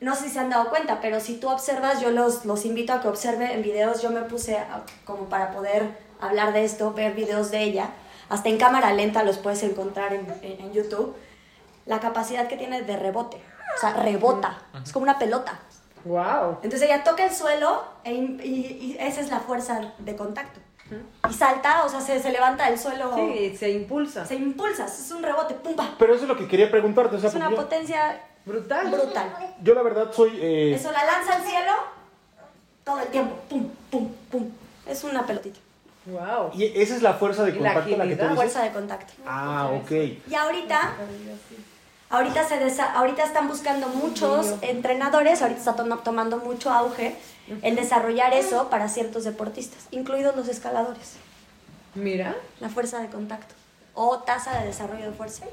no 0.00 0.14
sé 0.14 0.24
si 0.24 0.30
se 0.30 0.38
han 0.38 0.48
dado 0.50 0.70
cuenta, 0.70 1.00
pero 1.00 1.20
si 1.20 1.36
tú 1.38 1.48
observas, 1.50 2.00
yo 2.00 2.10
los, 2.10 2.44
los 2.44 2.64
invito 2.64 2.92
a 2.92 3.00
que 3.00 3.08
observen 3.08 3.50
en 3.50 3.62
videos, 3.62 4.00
yo 4.00 4.10
me 4.10 4.22
puse 4.22 4.56
a- 4.58 4.84
como 5.04 5.24
para 5.28 5.50
poder 5.50 5.98
hablar 6.20 6.52
de 6.52 6.64
esto, 6.64 6.92
ver 6.92 7.12
videos 7.14 7.50
de 7.50 7.62
ella, 7.62 7.90
hasta 8.28 8.48
en 8.48 8.58
cámara 8.58 8.92
lenta 8.92 9.22
los 9.22 9.38
puedes 9.38 9.62
encontrar 9.64 10.12
en, 10.14 10.26
en- 10.42 10.60
en 10.60 10.72
YouTube, 10.72 11.14
la 11.84 12.00
capacidad 12.00 12.46
que 12.48 12.56
tiene 12.56 12.82
de 12.82 12.96
rebote, 12.96 13.36
o 13.76 13.80
sea, 13.80 13.92
rebota, 13.94 14.62
es 14.82 14.92
como 14.92 15.02
una 15.04 15.18
pelota. 15.18 15.60
Wow. 16.06 16.58
Entonces 16.62 16.82
ella 16.82 17.02
toca 17.04 17.24
el 17.24 17.32
suelo 17.34 17.82
e 18.04 18.12
y, 18.14 18.16
y 18.44 18.96
esa 19.00 19.20
es 19.20 19.30
la 19.30 19.40
fuerza 19.40 19.92
de 19.98 20.16
contacto. 20.16 20.60
Y 21.28 21.32
salta, 21.32 21.84
o 21.84 21.88
sea, 21.88 22.00
se, 22.00 22.20
se 22.22 22.30
levanta 22.30 22.70
del 22.70 22.78
suelo, 22.78 23.12
Sí, 23.16 23.56
se 23.58 23.70
impulsa. 23.70 24.24
se 24.24 24.36
impulsa, 24.36 24.84
es 24.86 25.10
un 25.10 25.20
rebote, 25.22 25.54
pumba. 25.54 25.94
pero 25.98 26.14
eso 26.14 26.22
es 26.22 26.28
lo 26.28 26.36
que 26.36 26.46
quería 26.46 26.70
preguntarte, 26.70 27.16
o 27.16 27.18
sea, 27.18 27.28
Es 27.28 27.34
una 27.34 27.50
potencia 27.50 28.20
Brutal. 28.44 28.88
brutal. 28.92 29.54
yo 29.60 29.74
la 29.74 29.82
verdad 29.82 30.12
soy 30.12 30.30
eh, 30.40 30.74
Eso 30.76 30.92
la 30.92 31.04
lanza 31.04 31.34
al 31.34 31.42
cielo 31.42 31.72
todo 32.84 33.00
el 33.00 33.08
tiempo, 33.08 33.34
pum, 33.48 33.68
pum, 33.90 34.12
pum. 34.30 34.50
Es 34.86 35.02
una 35.02 35.26
pelotita, 35.26 35.58
Wow. 36.06 36.52
y 36.54 36.66
esa 36.80 36.94
es 36.94 37.02
la 37.02 37.14
fuerza 37.14 37.42
de 37.42 37.50
Y 37.50 37.54
la 37.58 37.74
contacto 37.74 37.96
la 37.96 38.04
que 38.06 38.14
tú 38.14 38.22
dices. 38.22 38.36
fuerza 38.36 38.62
de 38.62 38.70
contacto. 38.70 39.12
Ah, 39.26 39.70
ok. 39.82 39.90
Y 40.30 40.34
ahorita, 40.36 40.94
ahorita, 42.10 42.46
se 42.48 42.56
desa- 42.58 42.92
ahorita 42.94 43.24
están 43.24 43.48
buscando 43.48 43.88
muchos 43.88 44.54
entrenadores, 44.62 45.42
ahorita 45.42 45.58
está 45.60 45.76
to- 45.76 45.98
tomando 45.98 46.38
mucho 46.38 46.70
auge 46.70 47.14
el 47.62 47.76
desarrollar 47.76 48.32
eso 48.34 48.68
para 48.70 48.88
ciertos 48.88 49.24
deportistas, 49.24 49.86
incluidos 49.90 50.34
los 50.36 50.48
escaladores. 50.48 51.14
Mira. 51.94 52.36
La 52.60 52.68
fuerza 52.68 53.00
de 53.00 53.08
contacto 53.08 53.54
o 53.94 54.18
tasa 54.18 54.58
de 54.60 54.66
desarrollo 54.66 55.06
de 55.06 55.12
fuerza. 55.12 55.44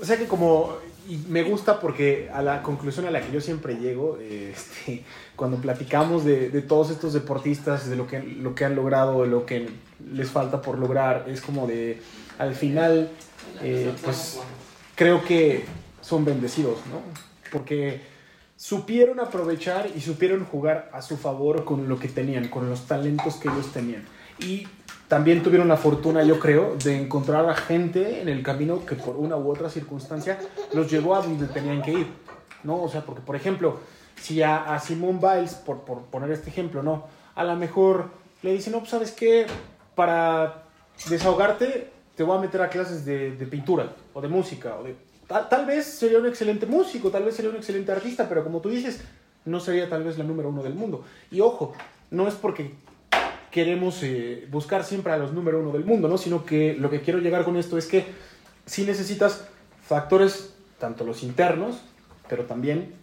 O 0.00 0.04
sea 0.04 0.16
que 0.18 0.26
como, 0.26 0.74
y 1.08 1.16
me 1.28 1.42
gusta 1.42 1.80
porque 1.80 2.28
a 2.34 2.42
la 2.42 2.62
conclusión 2.62 3.06
a 3.06 3.10
la 3.10 3.20
que 3.22 3.32
yo 3.32 3.40
siempre 3.40 3.76
llego, 3.76 4.18
este, 4.20 5.04
cuando 5.36 5.56
platicamos 5.58 6.24
de, 6.24 6.50
de 6.50 6.60
todos 6.62 6.90
estos 6.90 7.12
deportistas, 7.14 7.88
de 7.88 7.96
lo 7.96 8.06
que, 8.06 8.20
lo 8.22 8.54
que 8.54 8.64
han 8.66 8.74
logrado, 8.74 9.22
de 9.22 9.28
lo 9.28 9.46
que 9.46 9.70
les 10.12 10.30
falta 10.30 10.60
por 10.60 10.78
lograr, 10.78 11.24
es 11.28 11.40
como 11.40 11.66
de, 11.66 12.02
al 12.38 12.54
final, 12.54 13.08
eh, 13.62 13.94
pues 14.02 14.38
creo 14.96 15.24
que 15.24 15.64
son 16.06 16.24
bendecidos, 16.24 16.78
¿no? 16.86 17.00
Porque 17.50 18.00
supieron 18.56 19.18
aprovechar 19.18 19.90
y 19.94 20.00
supieron 20.00 20.44
jugar 20.44 20.88
a 20.92 21.02
su 21.02 21.16
favor 21.16 21.64
con 21.64 21.88
lo 21.88 21.98
que 21.98 22.08
tenían, 22.08 22.48
con 22.48 22.70
los 22.70 22.86
talentos 22.86 23.34
que 23.36 23.48
ellos 23.48 23.72
tenían. 23.72 24.04
Y 24.38 24.68
también 25.08 25.42
tuvieron 25.42 25.66
la 25.66 25.76
fortuna, 25.76 26.22
yo 26.22 26.38
creo, 26.38 26.76
de 26.76 27.00
encontrar 27.02 27.48
a 27.48 27.54
gente 27.54 28.20
en 28.22 28.28
el 28.28 28.44
camino 28.44 28.86
que 28.86 28.94
por 28.94 29.16
una 29.16 29.36
u 29.36 29.50
otra 29.50 29.68
circunstancia 29.68 30.38
los 30.72 30.88
llevó 30.90 31.16
a 31.16 31.22
donde 31.22 31.46
tenían 31.46 31.82
que 31.82 31.92
ir, 31.92 32.06
¿no? 32.62 32.82
O 32.82 32.88
sea, 32.88 33.02
porque, 33.02 33.22
por 33.22 33.34
ejemplo, 33.34 33.80
si 34.20 34.42
a, 34.42 34.74
a 34.74 34.78
Simone 34.78 35.18
Biles, 35.18 35.54
por, 35.54 35.80
por 35.80 36.02
poner 36.02 36.30
este 36.30 36.50
ejemplo, 36.50 36.84
¿no? 36.84 37.06
A 37.34 37.42
lo 37.42 37.56
mejor 37.56 38.10
le 38.42 38.52
dicen, 38.52 38.72
no, 38.72 38.78
pues, 38.78 38.90
¿sabes 38.90 39.10
qué? 39.10 39.46
Para 39.96 40.62
desahogarte, 41.08 41.90
te 42.14 42.22
voy 42.22 42.38
a 42.38 42.40
meter 42.40 42.62
a 42.62 42.68
clases 42.68 43.04
de, 43.04 43.32
de 43.32 43.46
pintura 43.46 43.92
o 44.14 44.20
de 44.20 44.28
música. 44.28 44.76
O 44.76 44.84
de... 44.84 45.05
Tal, 45.26 45.48
tal 45.48 45.66
vez 45.66 45.84
sería 45.86 46.18
un 46.18 46.26
excelente 46.26 46.66
músico, 46.66 47.10
tal 47.10 47.24
vez 47.24 47.34
sería 47.36 47.50
un 47.50 47.56
excelente 47.56 47.90
artista, 47.92 48.28
pero 48.28 48.44
como 48.44 48.60
tú 48.60 48.68
dices, 48.68 49.00
no 49.44 49.60
sería 49.60 49.88
tal 49.88 50.04
vez 50.04 50.18
la 50.18 50.24
número 50.24 50.48
uno 50.50 50.62
del 50.62 50.74
mundo. 50.74 51.04
Y 51.30 51.40
ojo, 51.40 51.72
no 52.10 52.28
es 52.28 52.34
porque 52.34 52.72
queremos 53.50 54.02
eh, 54.02 54.46
buscar 54.50 54.84
siempre 54.84 55.12
a 55.12 55.16
los 55.16 55.32
número 55.32 55.60
uno 55.60 55.72
del 55.72 55.84
mundo, 55.84 56.08
¿no? 56.08 56.18
Sino 56.18 56.44
que 56.44 56.74
lo 56.74 56.90
que 56.90 57.00
quiero 57.00 57.18
llegar 57.20 57.44
con 57.44 57.56
esto 57.56 57.78
es 57.78 57.86
que 57.86 58.04
sí 58.66 58.84
necesitas 58.84 59.44
factores, 59.84 60.52
tanto 60.78 61.04
los 61.04 61.22
internos, 61.22 61.80
pero 62.28 62.44
también 62.44 62.94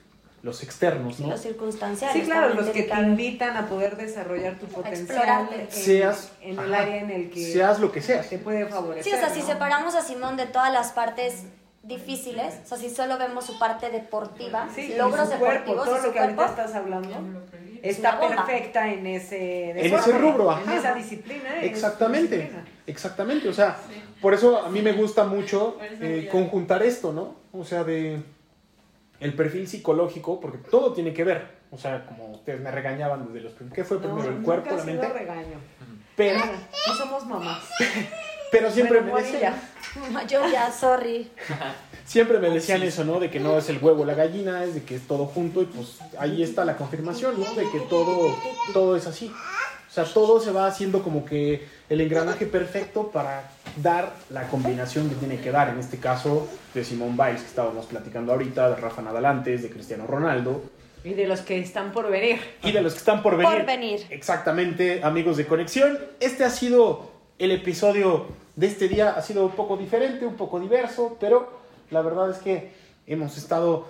los 0.43 0.61
externos, 0.61 1.19
¿no? 1.21 1.29
Los 1.29 1.41
circunstanciales. 1.41 2.21
Sí, 2.23 2.29
claro, 2.29 2.53
los 2.53 2.67
que 2.67 2.83
te 2.83 2.99
invitan 3.01 3.55
a 3.55 3.67
poder 3.67 3.95
desarrollar 3.95 4.59
tu 4.59 4.65
potencial 4.67 5.47
en, 5.53 5.71
Seas- 5.71 6.31
en 6.41 6.59
el 6.59 6.73
ajá, 6.73 6.83
área 6.83 6.97
en 7.01 7.09
el 7.11 7.29
que 7.29 7.51
Seas 7.53 7.79
lo 7.79 7.91
que 7.91 8.01
seas. 8.01 8.29
te 8.29 8.37
puede 8.37 8.65
favorecer. 8.65 9.03
Sí, 9.05 9.13
o 9.13 9.19
sea, 9.19 9.29
si 9.33 9.41
separamos 9.41 9.95
a 9.95 10.01
Simón 10.01 10.35
de 10.37 10.45
todas 10.45 10.71
las 10.73 10.91
partes 10.91 11.43
difíciles, 11.83 12.55
o 12.63 12.67
sea, 12.67 12.77
si 12.77 12.89
solo 12.89 13.17
vemos 13.17 13.45
su 13.45 13.59
parte 13.59 13.89
deportiva, 13.89 14.67
Sí, 14.73 14.93
logros 14.97 15.29
su 15.29 15.35
cuerpo, 15.37 15.71
deportivos 15.71 15.85
todo 15.85 15.97
su 15.99 16.07
lo 16.07 16.13
que 16.13 16.19
ahorita 16.19 16.45
estás 16.45 16.75
hablando, 16.75 17.43
está 17.81 18.19
perfecta 18.19 18.87
en 18.91 19.05
ese 19.05 19.71
En 19.71 19.93
ese 19.93 20.17
rubro, 20.17 20.51
en 20.53 20.57
ajá. 20.63 20.75
esa 20.77 20.93
disciplina. 20.95 21.61
Exactamente, 21.61 22.37
disciplina. 22.37 22.65
exactamente. 22.87 23.49
O 23.49 23.53
sea, 23.53 23.77
por 24.21 24.33
eso 24.33 24.63
a 24.65 24.69
mí 24.69 24.81
me 24.81 24.93
gusta 24.93 25.25
mucho 25.25 25.77
eh, 25.81 26.29
conjuntar 26.31 26.81
esto, 26.83 27.11
¿no? 27.11 27.35
O 27.51 27.65
sea, 27.65 27.83
de 27.83 28.21
el 29.19 29.33
perfil 29.35 29.67
psicológico, 29.67 30.39
porque 30.39 30.57
todo 30.57 30.93
tiene 30.93 31.13
que 31.13 31.23
ver. 31.23 31.63
O 31.71 31.77
sea, 31.77 32.05
como 32.05 32.31
ustedes 32.31 32.61
me 32.61 32.71
regañaban 32.71 33.25
desde 33.27 33.41
los 33.41 33.53
primeros. 33.53 33.75
¿Qué 33.75 33.83
fue 33.83 33.99
primero, 33.99 34.27
el 34.29 34.35
nunca 34.35 34.45
cuerpo, 34.45 34.75
la 34.75 34.83
mente? 34.83 35.07
regaño. 35.09 35.57
Pero, 36.15 36.39
No 36.87 36.93
somos 36.95 37.25
mamás. 37.25 37.63
pero 38.51 38.69
siempre 38.69 38.99
Bueno, 39.01 39.15
me 39.15 39.23
decían, 39.23 39.55
Yo 40.29 40.49
ya, 40.51 40.71
sorry. 40.71 41.29
siempre 42.05 42.39
me 42.39 42.49
decían 42.49 42.83
eso, 42.83 43.03
¿no? 43.03 43.19
De 43.19 43.29
que 43.29 43.39
no 43.39 43.57
es 43.57 43.69
el 43.69 43.77
huevo 43.83 44.05
la 44.05 44.13
gallina, 44.15 44.63
es 44.63 44.75
de 44.75 44.83
que 44.83 44.95
es 44.95 45.07
todo 45.07 45.25
junto 45.25 45.61
y 45.61 45.65
pues 45.65 45.99
ahí 46.17 46.41
está 46.43 46.65
la 46.65 46.75
confirmación, 46.77 47.39
¿no? 47.39 47.53
De 47.53 47.69
que 47.71 47.79
todo, 47.81 48.35
todo 48.73 48.95
es 48.95 49.07
así. 49.07 49.31
O 49.89 49.93
sea, 49.93 50.05
todo 50.05 50.39
se 50.39 50.51
va 50.51 50.65
haciendo 50.65 51.03
como 51.03 51.23
que 51.23 51.67
el 51.87 52.01
engranaje 52.01 52.47
perfecto 52.47 53.09
para 53.11 53.51
dar 53.77 54.11
la 54.31 54.47
combinación 54.47 55.07
que 55.07 55.15
tiene 55.15 55.39
que 55.39 55.51
dar. 55.51 55.69
En 55.69 55.77
este 55.77 55.97
caso, 55.97 56.47
de 56.73 56.83
Simón 56.83 57.15
Biles, 57.15 57.41
que 57.41 57.47
estábamos 57.47 57.85
platicando 57.85 58.31
ahorita, 58.31 58.71
de 58.71 58.75
Rafa 58.77 59.03
Nadal 59.03 59.25
antes, 59.25 59.61
de 59.61 59.69
Cristiano 59.69 60.07
Ronaldo 60.07 60.63
Y 61.03 61.13
de 61.13 61.27
los 61.27 61.41
que 61.41 61.59
están 61.59 61.91
por 61.91 62.09
venir. 62.09 62.39
y 62.63 62.71
de 62.71 62.81
los 62.81 62.93
que 62.93 62.99
están 62.99 63.21
por 63.21 63.37
venir. 63.37 63.53
Por 63.53 63.65
venir. 63.67 64.07
Exactamente, 64.09 65.03
amigos 65.03 65.37
de 65.37 65.45
Conexión. 65.45 65.99
Este 66.19 66.43
ha 66.43 66.49
sido 66.49 67.11
el 67.43 67.51
episodio 67.51 68.25
de 68.55 68.67
este 68.67 68.87
día 68.87 69.11
ha 69.11 69.21
sido 69.21 69.45
un 69.45 69.51
poco 69.51 69.77
diferente, 69.77 70.25
un 70.25 70.35
poco 70.35 70.59
diverso, 70.59 71.17
pero 71.19 71.49
la 71.91 72.01
verdad 72.01 72.29
es 72.31 72.37
que 72.37 72.71
hemos 73.07 73.37
estado 73.37 73.85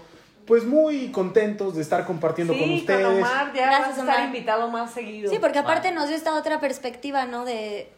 pues 0.48 0.66
muy 0.66 1.10
contentos 1.12 1.74
de 1.76 1.82
estar 1.82 2.06
compartiendo 2.06 2.52
con 2.54 2.64
Sí, 2.64 2.80
ustedes. 2.80 3.06
con 3.06 3.16
Omar 3.18 3.54
ya 3.54 3.66
Gracias, 3.68 3.80
vas 3.80 3.98
a 3.98 4.02
estar 4.02 4.16
Omar. 4.18 4.26
invitado 4.28 4.70
más 4.70 4.92
seguido. 4.92 5.32
Sí, 5.32 5.38
porque 5.40 5.60
aparte 5.60 5.92
nos 5.94 6.08
dio 6.10 6.18
esta 6.18 6.34
otra 6.38 6.60
perspectiva, 6.60 7.26
¿no? 7.26 7.46
De, 7.46 7.90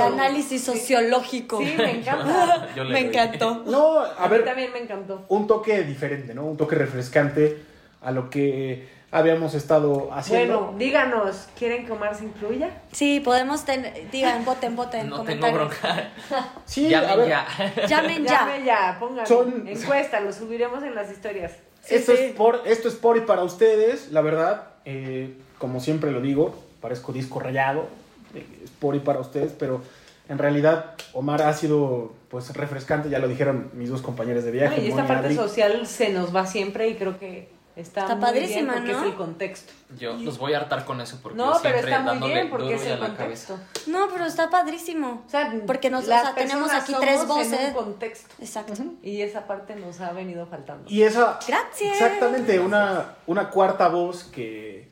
análisis 0.00 0.62
sociológico. 0.62 1.58
Sí, 1.58 1.74
me 1.76 1.90
encanta. 1.98 2.68
Yo 2.76 2.84
Me 2.84 3.00
doy. 3.00 3.08
encantó. 3.08 3.64
No, 3.66 3.98
A, 3.98 4.14
a 4.24 4.28
mí 4.28 4.36
también 4.44 4.72
me 4.72 4.78
encantó. 4.78 5.24
un 5.28 5.48
toque 5.48 5.82
diferente, 5.82 6.34
¿no? 6.34 6.44
Un 6.44 6.56
toque 6.56 6.76
refrescante 6.76 7.58
a 8.00 8.12
lo 8.12 8.30
que 8.30 8.86
habíamos 9.10 9.54
estado 9.54 10.10
haciendo. 10.12 10.60
Bueno, 10.60 10.78
díganos, 10.78 11.48
¿quieren 11.58 11.86
que 11.86 11.92
Omar 11.92 12.14
se 12.14 12.24
incluya? 12.24 12.70
Sí, 12.92 13.20
podemos 13.20 13.64
tener, 13.64 14.10
digan, 14.10 14.44
voten, 14.44 14.76
voten, 14.76 15.08
No 15.08 15.22
tengo 15.22 15.50
bronca. 15.50 16.10
sí, 16.66 16.92
a 16.94 17.00
Llamen 17.02 17.18
ver, 17.18 17.28
ya. 17.28 17.46
Llamen 17.88 18.24
ya. 18.24 18.30
Llame 18.30 18.64
ya, 18.64 18.96
pongan 19.00 19.26
Son- 19.26 19.66
encuesta, 19.66 20.20
lo 20.20 20.32
subiremos 20.32 20.82
en 20.84 20.94
las 20.94 21.10
historias. 21.10 21.52
esto, 21.88 22.12
sí. 22.12 22.18
Es 22.24 22.32
por, 22.34 22.62
esto 22.66 22.88
es 22.88 22.94
por 22.94 23.16
y 23.16 23.20
para 23.22 23.42
ustedes, 23.44 24.12
la 24.12 24.20
verdad, 24.20 24.68
eh, 24.84 25.34
como 25.58 25.80
siempre 25.80 26.10
lo 26.10 26.20
digo, 26.20 26.54
parezco 26.80 27.12
disco 27.12 27.40
rayado, 27.40 27.88
eh, 28.34 28.44
es 28.64 28.70
por 28.70 28.94
y 28.94 29.00
para 29.00 29.20
ustedes, 29.20 29.52
pero 29.58 29.80
en 30.28 30.36
realidad 30.36 30.94
Omar 31.14 31.40
ha 31.42 31.52
sido 31.54 32.12
pues 32.28 32.54
refrescante, 32.54 33.08
ya 33.08 33.18
lo 33.18 33.26
dijeron 33.28 33.70
mis 33.72 33.88
dos 33.88 34.02
compañeros 34.02 34.44
de 34.44 34.50
viaje. 34.50 34.82
y 34.82 34.88
esta 34.90 35.06
parte 35.06 35.28
Adri. 35.28 35.36
social 35.36 35.86
se 35.86 36.10
nos 36.10 36.36
va 36.36 36.44
siempre 36.46 36.88
y 36.90 36.94
creo 36.96 37.18
que 37.18 37.48
está, 37.78 38.02
Está 38.02 38.14
muy 38.16 38.24
padrísima, 38.24 38.72
bien 38.74 38.84
porque 38.84 38.92
¿no? 38.92 38.98
es 39.00 39.06
el 39.06 39.14
contexto. 39.14 39.72
Yo 39.98 40.12
los 40.14 40.36
voy 40.38 40.52
a 40.54 40.58
hartar 40.58 40.84
con 40.84 41.00
eso 41.00 41.18
porque 41.22 41.38
No, 41.38 41.54
pero 41.62 41.78
está 41.78 42.00
muy 42.00 42.28
bien 42.30 42.50
porque 42.50 42.64
duro 42.66 42.76
es 42.76 42.86
el 42.86 42.98
contexto. 42.98 43.58
No, 43.86 44.08
pero 44.12 44.26
está 44.26 44.50
padrísimo. 44.50 45.22
O 45.26 45.30
sea, 45.30 45.52
Porque 45.66 45.88
nos- 45.90 46.04
o 46.04 46.08
las 46.08 46.22
sea, 46.22 46.34
tenemos 46.34 46.70
aquí 46.72 46.92
tres 47.00 47.20
en 47.22 47.28
voces. 47.28 47.68
un 47.68 47.74
contexto. 47.74 48.34
Exacto. 48.40 48.74
Y 49.02 49.22
esa 49.22 49.46
parte 49.46 49.76
nos 49.76 50.00
ha 50.00 50.12
venido 50.12 50.46
faltando. 50.46 50.84
Y 50.90 51.02
esa... 51.02 51.38
Gracias. 51.46 51.92
Exactamente, 51.92 52.58
una, 52.60 53.14
una 53.26 53.50
cuarta 53.50 53.88
voz 53.88 54.24
que, 54.24 54.88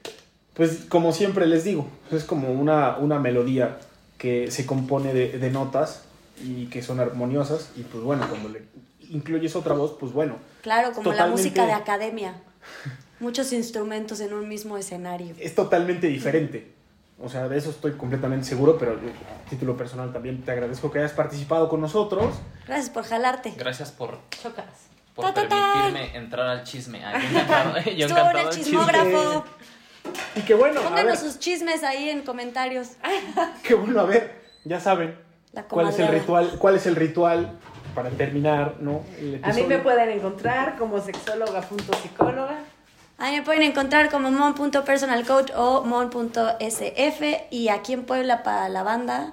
pues 0.54 0.84
como 0.88 1.12
siempre 1.12 1.46
les 1.46 1.64
digo, 1.64 1.86
es 2.10 2.24
como 2.24 2.50
una, 2.52 2.96
una 2.98 3.18
melodía 3.18 3.78
que 4.18 4.50
se 4.50 4.64
compone 4.64 5.12
de, 5.12 5.38
de 5.38 5.50
notas 5.50 6.04
y 6.42 6.66
que 6.66 6.82
son 6.82 7.00
armoniosas 7.00 7.70
y 7.76 7.82
pues 7.82 8.02
bueno, 8.02 8.26
cuando 8.28 8.48
le 8.48 8.62
incluyes 9.10 9.54
otra 9.56 9.74
voz, 9.74 9.94
pues 10.00 10.12
bueno, 10.12 10.36
Claro, 10.62 10.92
como 10.92 11.12
la 11.12 11.26
música 11.28 11.64
de 11.66 11.72
academia. 11.72 12.42
Muchos 13.20 13.52
instrumentos 13.52 14.20
en 14.20 14.34
un 14.34 14.48
mismo 14.48 14.76
escenario. 14.76 15.34
es 15.38 15.54
totalmente 15.54 16.06
diferente. 16.06 16.72
O 17.18 17.30
sea, 17.30 17.48
de 17.48 17.56
eso 17.56 17.70
estoy 17.70 17.92
completamente 17.92 18.44
seguro, 18.46 18.76
pero 18.76 18.92
a 18.92 19.48
título 19.48 19.74
personal 19.74 20.12
también 20.12 20.42
te 20.42 20.50
agradezco 20.50 20.90
que 20.92 20.98
hayas 20.98 21.12
participado 21.12 21.68
con 21.70 21.80
nosotros. 21.80 22.34
Gracias 22.66 22.90
por 22.90 23.04
jalarte. 23.04 23.54
Gracias 23.56 23.90
por, 23.90 24.18
Chocas. 24.42 24.66
por 25.14 25.24
Ta, 25.24 25.32
ta, 25.32 25.48
ta. 25.48 25.72
permitirme 25.72 26.14
entrar 26.16 26.46
al 26.46 26.64
chisme. 26.64 27.02
Ay, 27.02 27.22
yo 27.96 28.06
encantado, 28.06 28.32
yo 28.42 28.48
el 28.50 28.54
chismógrafo. 28.54 29.44
Y 30.36 30.40
que 30.42 30.54
bueno, 30.54 30.82
Pónganos 30.82 31.18
sus 31.20 31.38
chismes 31.38 31.82
ahí 31.84 32.10
en 32.10 32.20
comentarios. 32.20 32.90
qué 33.62 33.74
bueno, 33.74 34.00
a 34.00 34.04
ver, 34.04 34.42
ya 34.64 34.78
saben 34.78 35.18
La 35.52 35.62
cuál 35.64 35.88
es 35.88 35.98
el 35.98 36.08
ritual, 36.08 36.58
cuál 36.58 36.76
es 36.76 36.86
el 36.86 36.96
ritual 36.96 37.58
para 37.96 38.10
terminar, 38.10 38.76
¿no? 38.78 39.02
El 39.18 39.40
A 39.42 39.52
mí 39.52 39.62
me 39.64 39.78
pueden 39.78 40.10
encontrar 40.10 40.76
como 40.78 41.00
sexóloga.psicóloga. 41.00 42.58
Ahí 43.18 43.36
me 43.36 43.42
pueden 43.42 43.62
encontrar 43.62 44.10
como 44.10 44.30
mon.personalcoach 44.30 45.50
o 45.56 45.82
mon.sf 45.84 47.22
y 47.50 47.68
aquí 47.70 47.94
en 47.94 48.04
Puebla 48.04 48.42
para 48.42 48.68
la 48.68 48.82
banda 48.82 49.32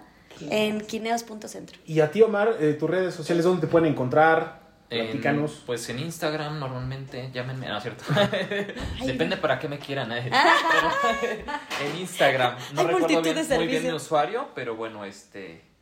en 0.50 0.82
quineos.centro. 0.82 1.78
Y 1.86 2.00
a 2.00 2.10
ti, 2.10 2.22
Omar, 2.22 2.56
eh, 2.60 2.74
tus 2.74 2.90
redes 2.90 3.14
sociales, 3.14 3.46
¿dónde 3.46 3.62
te 3.62 3.68
pueden 3.68 3.92
encontrar? 3.92 4.64
En- 4.90 5.48
pues 5.66 5.90
en 5.90 6.00
Instagram 6.00 6.60
normalmente, 6.60 7.30
llámenme, 7.34 7.68
no 7.68 7.78
es 7.78 7.84
cierto. 7.84 8.04
Depende 9.06 9.38
para 9.38 9.60
qué 9.60 9.68
me 9.68 9.80
quieran. 9.80 10.12
eh. 10.12 10.30
Ah. 10.32 10.54
En 11.84 11.98
Instagram. 12.00 12.56
No 12.74 12.82
Hay 12.82 12.88
recuerdo 12.88 13.00
multitud 13.00 13.24
bien, 13.36 13.48
de 13.50 13.56
muy 13.56 13.68
bien 13.68 13.84
mi 13.84 13.92
usuario, 13.92 14.48
pero 14.56 14.76
bueno, 14.76 15.04
este. 15.04 15.73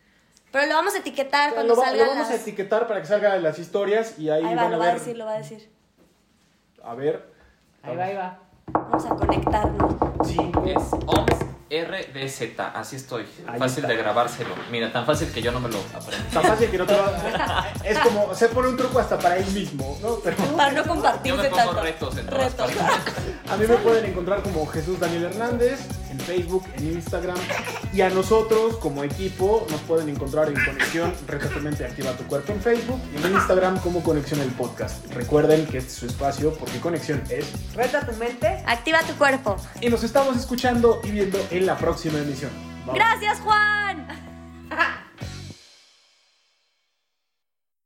Pero 0.52 0.66
lo 0.68 0.76
vamos 0.76 0.94
a 0.96 0.98
etiquetar 1.00 1.50
Lo, 1.50 1.56
cuando 1.56 1.76
va- 1.76 1.86
salgan 1.86 2.08
lo 2.08 2.14
vamos 2.14 2.30
las... 2.30 2.38
a 2.40 2.42
etiquetar 2.42 2.88
para 2.88 3.02
que 3.02 3.08
salgan 3.08 3.42
las 3.42 3.58
historias 3.60 4.20
y 4.20 4.30
ahí, 4.30 4.44
Ahí 4.44 4.56
va, 4.56 4.64
van 4.64 4.74
a 4.74 4.76
lo 4.76 4.80
va 4.80 4.86
a 4.86 4.88
ver. 4.92 5.00
decir, 5.00 5.18
lo 5.18 5.26
va 5.26 5.32
a 5.34 5.38
decir. 5.38 5.72
A 6.84 6.96
ver. 6.96 7.32
Ahí 7.84 7.96
va, 7.96 8.04
ahí 8.06 8.16
va. 8.16 8.40
Vamos 8.68 9.06
a 9.06 9.10
conectarnos. 9.16 9.96
Cinco. 10.26 10.64
Es 10.66 10.94
OMS 11.06 11.46
RDZ, 11.72 12.60
así 12.76 12.98
estoy. 12.98 13.26
Ahí 13.48 13.58
fácil 13.60 13.84
está. 13.84 13.88
de 13.96 14.02
grabárselo. 14.02 14.54
Mira, 14.72 14.92
tan 14.92 15.06
fácil 15.06 15.32
que 15.32 15.42
yo 15.42 15.52
no 15.54 15.60
me 15.62 15.70
lo 15.70 15.78
aprendí. 15.96 16.28
Tan 16.34 16.44
fácil 16.44 16.70
que 16.70 16.78
no 16.78 16.86
te 16.86 16.98
lo 16.98 17.04
Es 17.84 17.98
como, 18.00 18.34
se 18.36 18.48
pone 18.50 18.70
un 18.70 18.78
truco 18.78 19.00
hasta 19.00 19.18
para 19.18 19.38
él 19.38 19.46
mismo, 19.52 19.98
¿no? 20.02 20.16
Pero 20.24 20.38
Para 20.58 20.72
no 20.72 20.78
Yo 20.78 20.84
me 20.84 20.88
compartirse 20.90 21.50
pongo 21.50 21.56
tanto. 21.56 21.82
retos 21.82 22.18
en 22.18 22.28
todas 22.28 22.44
Retos. 22.52 22.72
partes. 22.72 23.14
a 23.50 23.58
mí 23.58 23.66
me 23.68 23.76
pueden 23.78 24.06
encontrar 24.06 24.42
como 24.44 24.66
Jesús 24.68 25.00
Daniel 25.00 25.26
Hernández 25.26 25.80
en 26.12 26.20
Facebook, 26.20 26.64
en 26.78 26.94
Instagram. 26.94 27.38
Y 27.94 28.02
a 28.02 28.10
nosotros, 28.10 28.78
como 28.78 29.04
equipo, 29.04 29.66
nos 29.70 29.82
pueden 29.82 30.10
encontrar 30.10 30.48
en 30.50 30.54
Conexión 30.56 31.14
Reto 31.28 31.86
Activa 31.86 32.12
tu 32.14 32.24
Cuerpo 32.26 32.54
en 32.54 32.62
Facebook 32.62 33.02
y 33.14 33.26
en 33.26 33.34
Instagram 33.34 33.80
como 33.80 34.04
Conexión 34.04 34.40
el 34.42 34.50
Podcast. 34.50 35.06
Recuerden 35.14 35.66
que 35.66 35.78
este 35.80 35.90
es 35.92 35.96
su 35.98 36.06
espacio 36.06 36.54
porque 36.54 36.80
Conexión 36.80 37.22
es. 37.30 37.46
Reta 37.74 38.06
tu 38.06 38.14
mente. 38.18 38.64
Activa 38.68 39.00
tu 39.02 39.14
cuerpo. 39.16 39.56
Y 39.80 39.90
nos 39.90 40.04
estamos 40.04 40.38
escuchando 40.38 41.02
y 41.04 41.12
viendo 41.12 41.40
en 41.50 41.66
la 41.66 41.78
próxima 41.78 42.20
emisión. 42.20 42.52
Gracias, 42.94 43.40
Juan. 43.40 44.08